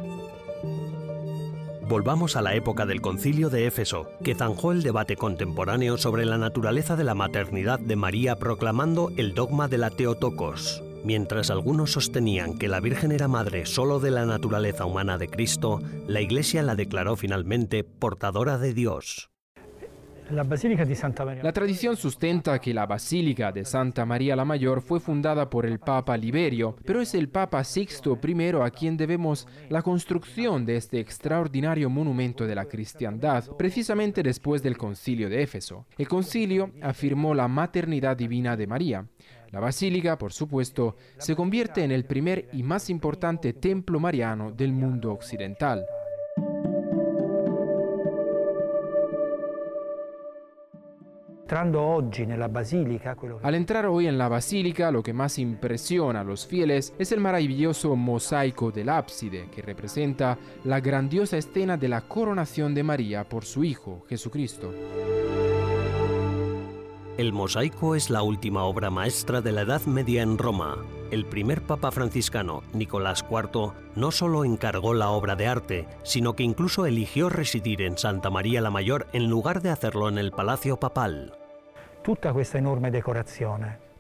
Volvamos 1.90 2.36
a 2.36 2.44
la 2.44 2.54
época 2.54 2.86
del 2.86 3.02
concilio 3.02 3.50
de 3.50 3.66
Éfeso, 3.66 4.12
que 4.24 4.36
zanjó 4.36 4.72
el 4.72 4.84
debate 4.84 5.16
contemporáneo 5.16 5.98
sobre 5.98 6.24
la 6.24 6.38
naturaleza 6.38 6.96
de 6.96 7.04
la 7.04 7.16
maternidad 7.16 7.80
de 7.80 7.96
María 7.96 8.36
proclamando 8.38 9.12
el 9.18 9.34
dogma 9.34 9.68
de 9.68 9.80
la 9.80 9.90
Teotocos. 9.90 10.84
Mientras 11.04 11.50
algunos 11.50 11.94
sostenían 11.94 12.60
que 12.60 12.68
la 12.68 12.80
Virgen 12.80 13.12
era 13.12 13.28
madre 13.28 13.66
solo 13.66 14.00
de 14.00 14.12
la 14.12 14.28
naturaleza 14.28 14.86
humana 14.86 15.18
de 15.18 15.30
Cristo, 15.30 15.82
la 16.06 16.22
Iglesia 16.22 16.62
la 16.62 16.76
declaró 16.76 17.16
finalmente 17.16 17.84
portadora 17.84 18.60
de 18.60 18.76
Dios. 18.76 19.32
La 20.32 21.54
tradición 21.54 21.96
sustenta 21.98 22.60
que 22.60 22.74
la 22.74 22.86
Basílica 22.86 23.52
de 23.52 23.66
Santa 23.66 24.06
María 24.06 24.36
la 24.36 24.46
Mayor 24.46 24.82
fue 24.82 25.00
fundada 25.00 25.50
por 25.50 25.66
el 25.66 25.80
Papa 25.80 26.16
Liberio, 26.18 26.76
pero 26.86 27.02
es 27.02 27.16
el 27.16 27.30
Papa 27.30 27.64
Sixto 27.64 28.20
I 28.24 28.52
a 28.62 28.70
quien 28.70 28.96
debemos 28.96 29.48
la 29.70 29.82
construcción 29.82 30.66
de 30.66 30.76
este 30.78 31.00
extraordinario 31.00 31.90
monumento 31.90 32.46
de 32.46 32.56
la 32.56 32.66
cristiandad, 32.66 33.44
precisamente 33.58 34.22
después 34.22 34.62
del 34.62 34.78
concilio 34.78 35.30
de 35.30 35.42
Éfeso. 35.42 35.86
El 35.98 36.08
concilio 36.08 36.72
afirmó 36.82 37.34
la 37.34 37.48
maternidad 37.48 38.16
divina 38.16 38.56
de 38.56 38.68
María. 38.68 39.06
La 39.52 39.60
basílica, 39.60 40.18
por 40.18 40.32
supuesto, 40.32 40.96
se 41.18 41.36
convierte 41.36 41.84
en 41.84 41.92
el 41.92 42.06
primer 42.06 42.50
y 42.54 42.62
más 42.62 42.90
importante 42.92 43.54
templo 43.54 44.00
mariano 44.00 44.52
del 44.52 44.74
mundo 44.74 45.12
occidental. 45.12 45.86
Al 53.42 53.56
entrar 53.56 53.88
hoy 53.88 54.06
en 54.06 54.20
la 54.20 54.28
basílica, 54.28 54.92
lo 54.92 55.02
que 55.02 55.14
más 55.14 55.40
impresiona 55.40 56.22
a 56.22 56.24
los 56.24 56.46
fieles 56.46 56.94
es 57.00 57.12
el 57.12 57.20
maravilloso 57.20 57.96
mosaico 57.96 58.72
del 58.72 58.90
ábside, 58.90 59.50
que 59.50 59.64
representa 59.64 60.38
la 60.64 60.80
grandiosa 60.80 61.38
escena 61.38 61.76
de 61.76 61.88
la 61.88 62.02
coronación 62.02 62.76
de 62.76 62.84
María 62.84 63.28
por 63.28 63.46
su 63.46 63.64
Hijo, 63.64 64.06
Jesucristo. 64.08 64.72
El 67.20 67.34
mosaico 67.34 67.96
es 67.96 68.10
la 68.10 68.22
última 68.22 68.64
obra 68.64 68.90
maestra 68.90 69.42
de 69.42 69.52
la 69.52 69.64
Edad 69.64 69.82
Media 69.82 70.22
en 70.22 70.38
Roma. 70.38 70.78
El 71.12 71.26
primer 71.26 71.62
papa 71.62 71.92
franciscano, 71.92 72.64
Nicolás 72.72 73.26
IV, 73.30 73.74
no 73.96 74.12
solo 74.12 74.46
encargó 74.46 74.94
la 74.94 75.10
obra 75.10 75.36
de 75.36 75.46
arte, 75.46 75.86
sino 76.04 76.38
que 76.38 76.44
incluso 76.44 76.86
eligió 76.86 77.28
residir 77.28 77.82
en 77.82 77.98
Santa 77.98 78.30
María 78.30 78.62
la 78.62 78.70
Mayor 78.70 79.08
en 79.12 79.30
lugar 79.30 79.62
de 79.62 79.70
hacerlo 79.70 80.08
en 80.08 80.18
el 80.18 80.32
Palacio 80.32 80.78
Papal. 80.78 81.38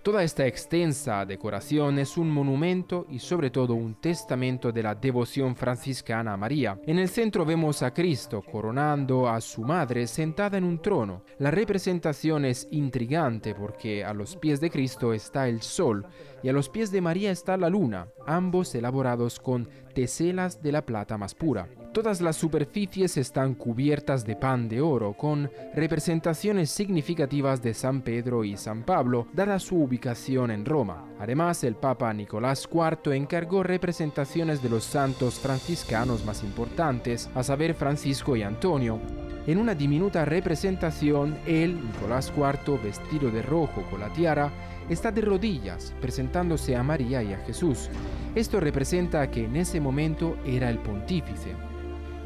Toda 0.01 0.23
esta 0.23 0.47
extensa 0.47 1.25
decoración 1.25 1.99
es 1.99 2.17
un 2.17 2.31
monumento 2.31 3.05
y 3.09 3.19
sobre 3.19 3.49
todo 3.49 3.73
un 3.73 3.95
testamento 3.95 4.71
de 4.71 4.81
la 4.81 4.95
devoción 4.95 5.57
franciscana 5.57 6.33
a 6.33 6.37
María. 6.37 6.79
En 6.85 6.99
el 6.99 7.09
centro 7.09 7.43
vemos 7.43 7.83
a 7.83 7.93
Cristo 7.93 8.41
coronando 8.41 9.27
a 9.27 9.41
su 9.41 9.61
madre 9.61 10.07
sentada 10.07 10.57
en 10.57 10.63
un 10.63 10.81
trono. 10.81 11.23
La 11.39 11.51
representación 11.51 12.45
es 12.45 12.65
intrigante 12.71 13.53
porque 13.53 14.05
a 14.05 14.13
los 14.13 14.37
pies 14.37 14.61
de 14.61 14.69
Cristo 14.69 15.11
está 15.11 15.49
el 15.49 15.61
sol 15.61 16.05
y 16.41 16.47
a 16.47 16.53
los 16.53 16.69
pies 16.69 16.91
de 16.91 17.01
María 17.01 17.31
está 17.31 17.57
la 17.57 17.69
luna, 17.69 18.07
ambos 18.25 18.73
elaborados 18.75 19.37
con 19.37 19.67
teselas 19.93 20.63
de 20.63 20.71
la 20.71 20.85
plata 20.85 21.17
más 21.17 21.35
pura. 21.35 21.67
Todas 21.93 22.21
las 22.21 22.35
superficies 22.35 23.17
están 23.17 23.55
cubiertas 23.55 24.23
de 24.23 24.35
pan 24.35 24.69
de 24.69 24.79
oro, 24.79 25.13
con 25.13 25.49
representaciones 25.73 26.69
significativas 26.69 27.63
de 27.63 27.73
San 27.73 28.03
Pedro 28.03 28.43
y 28.43 28.57
San 28.57 28.83
Pablo, 28.83 29.25
dada 29.33 29.57
su 29.57 29.75
ubicación 29.75 30.51
en 30.51 30.65
Roma. 30.65 31.07
Además, 31.19 31.63
el 31.63 31.75
Papa 31.75 32.13
Nicolás 32.13 32.69
IV 32.71 33.15
encargó 33.15 33.63
representaciones 33.63 34.61
de 34.61 34.69
los 34.69 34.83
santos 34.83 35.39
franciscanos 35.39 36.23
más 36.25 36.43
importantes, 36.43 37.27
a 37.33 37.41
saber 37.41 37.73
Francisco 37.73 38.35
y 38.35 38.43
Antonio. 38.43 38.99
En 39.47 39.57
una 39.57 39.73
diminuta 39.73 40.25
representación, 40.25 41.39
él, 41.47 41.75
Nicolás 41.83 42.31
IV, 42.37 42.83
vestido 42.83 43.31
de 43.31 43.41
rojo 43.41 43.81
con 43.89 43.99
la 43.99 44.13
tiara, 44.13 44.51
está 44.89 45.11
de 45.11 45.21
rodillas, 45.21 45.93
presentándose 46.01 46.75
a 46.75 46.83
María 46.83 47.23
y 47.23 47.33
a 47.33 47.37
Jesús. 47.39 47.89
Esto 48.35 48.59
representa 48.59 49.29
que 49.31 49.45
en 49.45 49.55
ese 49.55 49.79
momento 49.79 50.37
era 50.45 50.69
el 50.69 50.79
pontífice. 50.79 51.53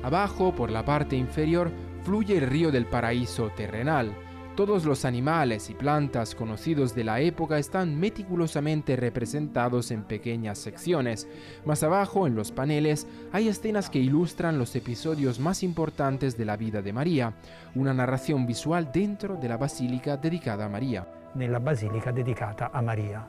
Abajo, 0.02 0.54
por 0.54 0.70
la 0.70 0.84
parte 0.84 1.16
inferior, 1.16 1.72
fluye 2.04 2.38
el 2.38 2.48
río 2.48 2.72
del 2.72 2.86
paraíso 2.86 3.50
terrenal. 3.56 4.14
Todos 4.56 4.86
los 4.86 5.04
animales 5.04 5.72
y 5.72 5.74
plantas 5.74 6.36
conocidos 6.36 6.94
de 6.94 7.04
la 7.04 7.20
época 7.22 7.58
están 7.58 8.00
meticulosamente 8.00 8.96
representados 8.96 9.90
en 9.90 10.04
pequeñas 10.04 10.60
secciones. 10.60 11.28
Más 11.66 11.82
abajo, 11.82 12.28
en 12.28 12.36
los 12.36 12.52
paneles, 12.52 13.08
hay 13.32 13.48
escenas 13.48 13.90
que 13.90 13.98
ilustran 13.98 14.60
los 14.60 14.76
episodios 14.76 15.40
más 15.40 15.64
importantes 15.64 16.38
de 16.38 16.46
la 16.46 16.56
vida 16.56 16.84
de 16.84 16.94
María, 16.94 17.34
una 17.74 17.96
narración 17.96 18.46
visual 18.46 18.92
dentro 18.94 19.38
de 19.38 19.50
la 19.50 19.58
basílica 19.58 20.18
dedicada 20.18 20.66
a 20.66 20.70
María. 20.70 21.08
La 21.36 21.60
basílica 21.60 22.12
dedicada 22.12 22.70
a 22.74 22.82
María. 22.82 23.28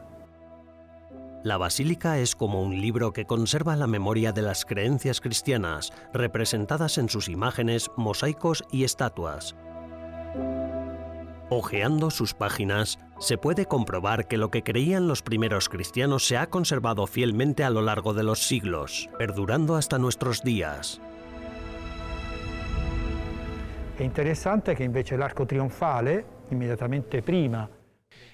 La 1.43 1.59
basílica 1.59 2.19
es 2.19 2.35
como 2.35 2.63
un 2.63 2.81
libro 2.81 3.13
que 3.13 3.27
conserva 3.27 3.77
la 3.77 3.87
memoria 3.87 4.33
de 4.33 4.43
las 4.43 4.65
creencias 4.65 5.21
cristianas, 5.21 5.93
representadas 6.13 6.97
en 6.97 7.09
sus 7.09 7.29
imágenes, 7.29 7.91
mosaicos 7.97 8.65
y 8.71 8.85
estatuas. 8.85 9.55
Ojeando 11.51 12.11
sus 12.11 12.33
páginas, 12.33 12.99
se 13.19 13.37
puede 13.37 13.67
comprobar 13.67 14.27
que 14.27 14.39
lo 14.39 14.51
que 14.51 14.63
creían 14.63 15.07
los 15.07 15.21
primeros 15.21 15.69
cristianos 15.69 16.27
se 16.27 16.39
ha 16.39 16.49
conservado 16.49 17.07
fielmente 17.07 17.63
a 17.63 17.71
lo 17.71 17.83
largo 17.83 18.15
de 18.15 18.23
los 18.23 18.47
siglos, 18.47 19.11
perdurando 19.19 19.77
hasta 19.77 19.99
nuestros 19.99 20.43
días. 20.43 21.01
Es 23.99 24.01
interesante 24.01 24.75
que 24.75 24.85
invece 24.85 25.15
arco 25.15 25.47
triunfale, 25.47 26.25
inmediatamente 26.51 27.23
prima 27.23 27.69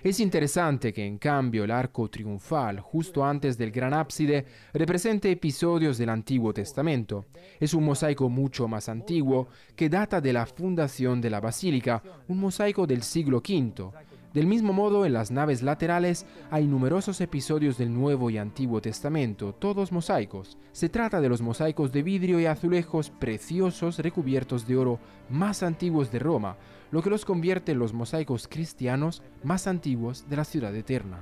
es 0.02 0.20
interesante 0.20 0.92
que 0.92 1.04
en 1.04 1.18
cambio 1.18 1.64
el 1.64 1.70
arco 1.70 2.08
triunfal, 2.08 2.80
justo 2.80 3.24
antes 3.24 3.58
del 3.58 3.70
gran 3.70 3.92
ábside, 3.92 4.46
represente 4.72 5.30
episodios 5.30 5.98
del 5.98 6.08
Antiguo 6.08 6.52
Testamento. 6.54 7.26
Es 7.58 7.74
un 7.74 7.84
mosaico 7.84 8.28
mucho 8.28 8.68
más 8.68 8.88
antiguo 8.88 9.48
que 9.76 9.88
data 9.88 10.20
de 10.20 10.32
la 10.32 10.46
fundación 10.46 11.20
de 11.20 11.30
la 11.30 11.40
basílica, 11.40 12.02
un 12.28 12.38
mosaico 12.38 12.86
del 12.86 13.02
siglo 13.02 13.38
V. 13.38 13.90
Del 14.32 14.46
mismo 14.46 14.72
modo, 14.72 15.04
en 15.04 15.12
las 15.12 15.32
naves 15.32 15.60
laterales 15.60 16.24
hay 16.52 16.68
numerosos 16.68 17.20
episodios 17.20 17.76
del 17.78 17.92
Nuevo 17.92 18.30
y 18.30 18.38
Antiguo 18.38 18.80
Testamento, 18.80 19.52
todos 19.52 19.90
mosaicos. 19.90 20.56
Se 20.70 20.88
trata 20.88 21.20
de 21.20 21.28
los 21.28 21.42
mosaicos 21.42 21.90
de 21.90 22.04
vidrio 22.04 22.38
y 22.38 22.46
azulejos 22.46 23.10
preciosos 23.10 23.98
recubiertos 23.98 24.68
de 24.68 24.76
oro 24.76 25.00
más 25.28 25.64
antiguos 25.64 26.12
de 26.12 26.20
Roma, 26.20 26.56
lo 26.92 27.02
que 27.02 27.10
los 27.10 27.24
convierte 27.24 27.72
en 27.72 27.80
los 27.80 27.92
mosaicos 27.92 28.46
cristianos 28.46 29.22
más 29.42 29.66
antiguos 29.66 30.28
de 30.28 30.36
la 30.36 30.44
ciudad 30.44 30.76
eterna. 30.76 31.20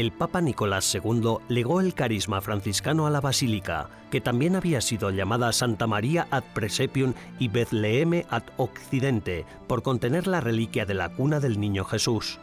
El 0.00 0.12
Papa 0.12 0.40
Nicolás 0.40 0.94
II 0.94 1.36
legó 1.48 1.80
el 1.80 1.92
carisma 1.92 2.40
franciscano 2.40 3.06
a 3.06 3.10
la 3.10 3.20
basílica, 3.20 3.90
que 4.10 4.22
también 4.22 4.56
había 4.56 4.80
sido 4.80 5.10
llamada 5.10 5.52
Santa 5.52 5.86
María 5.86 6.26
ad 6.30 6.42
Presepium 6.54 7.12
y 7.38 7.48
Bethlehem 7.48 8.24
ad 8.30 8.44
Occidente, 8.56 9.44
por 9.66 9.82
contener 9.82 10.26
la 10.26 10.40
reliquia 10.40 10.86
de 10.86 10.94
la 10.94 11.10
cuna 11.10 11.38
del 11.38 11.60
niño 11.60 11.84
Jesús. 11.84 12.38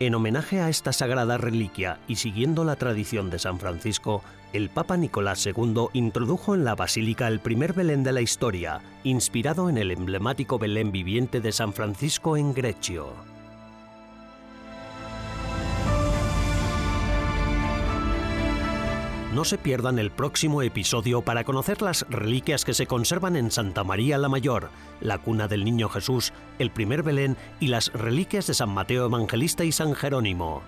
En 0.00 0.14
homenaje 0.14 0.60
a 0.60 0.70
esta 0.70 0.92
sagrada 0.92 1.36
reliquia 1.36 2.00
y 2.08 2.16
siguiendo 2.16 2.64
la 2.64 2.76
tradición 2.76 3.28
de 3.28 3.38
San 3.38 3.60
Francisco, 3.60 4.22
el 4.54 4.70
Papa 4.70 4.96
Nicolás 4.96 5.46
II 5.46 5.88
introdujo 5.92 6.54
en 6.54 6.64
la 6.64 6.74
basílica 6.74 7.28
el 7.28 7.40
primer 7.40 7.74
Belén 7.74 8.02
de 8.02 8.12
la 8.12 8.22
historia, 8.22 8.80
inspirado 9.04 9.68
en 9.68 9.76
el 9.76 9.90
emblemático 9.90 10.58
Belén 10.58 10.90
viviente 10.90 11.40
de 11.42 11.52
San 11.52 11.74
Francisco 11.74 12.38
en 12.38 12.54
Greccio. 12.54 13.33
No 19.34 19.44
se 19.44 19.58
pierdan 19.58 19.98
el 19.98 20.12
próximo 20.12 20.62
episodio 20.62 21.20
para 21.20 21.42
conocer 21.42 21.82
las 21.82 22.06
reliquias 22.08 22.64
que 22.64 22.72
se 22.72 22.86
conservan 22.86 23.34
en 23.34 23.50
Santa 23.50 23.82
María 23.82 24.16
la 24.16 24.28
Mayor, 24.28 24.70
la 25.00 25.18
cuna 25.18 25.48
del 25.48 25.64
Niño 25.64 25.88
Jesús, 25.88 26.32
el 26.60 26.70
primer 26.70 27.02
Belén 27.02 27.36
y 27.58 27.66
las 27.66 27.92
reliquias 27.92 28.46
de 28.46 28.54
San 28.54 28.70
Mateo 28.70 29.06
Evangelista 29.06 29.64
y 29.64 29.72
San 29.72 29.94
Jerónimo. 29.94 30.62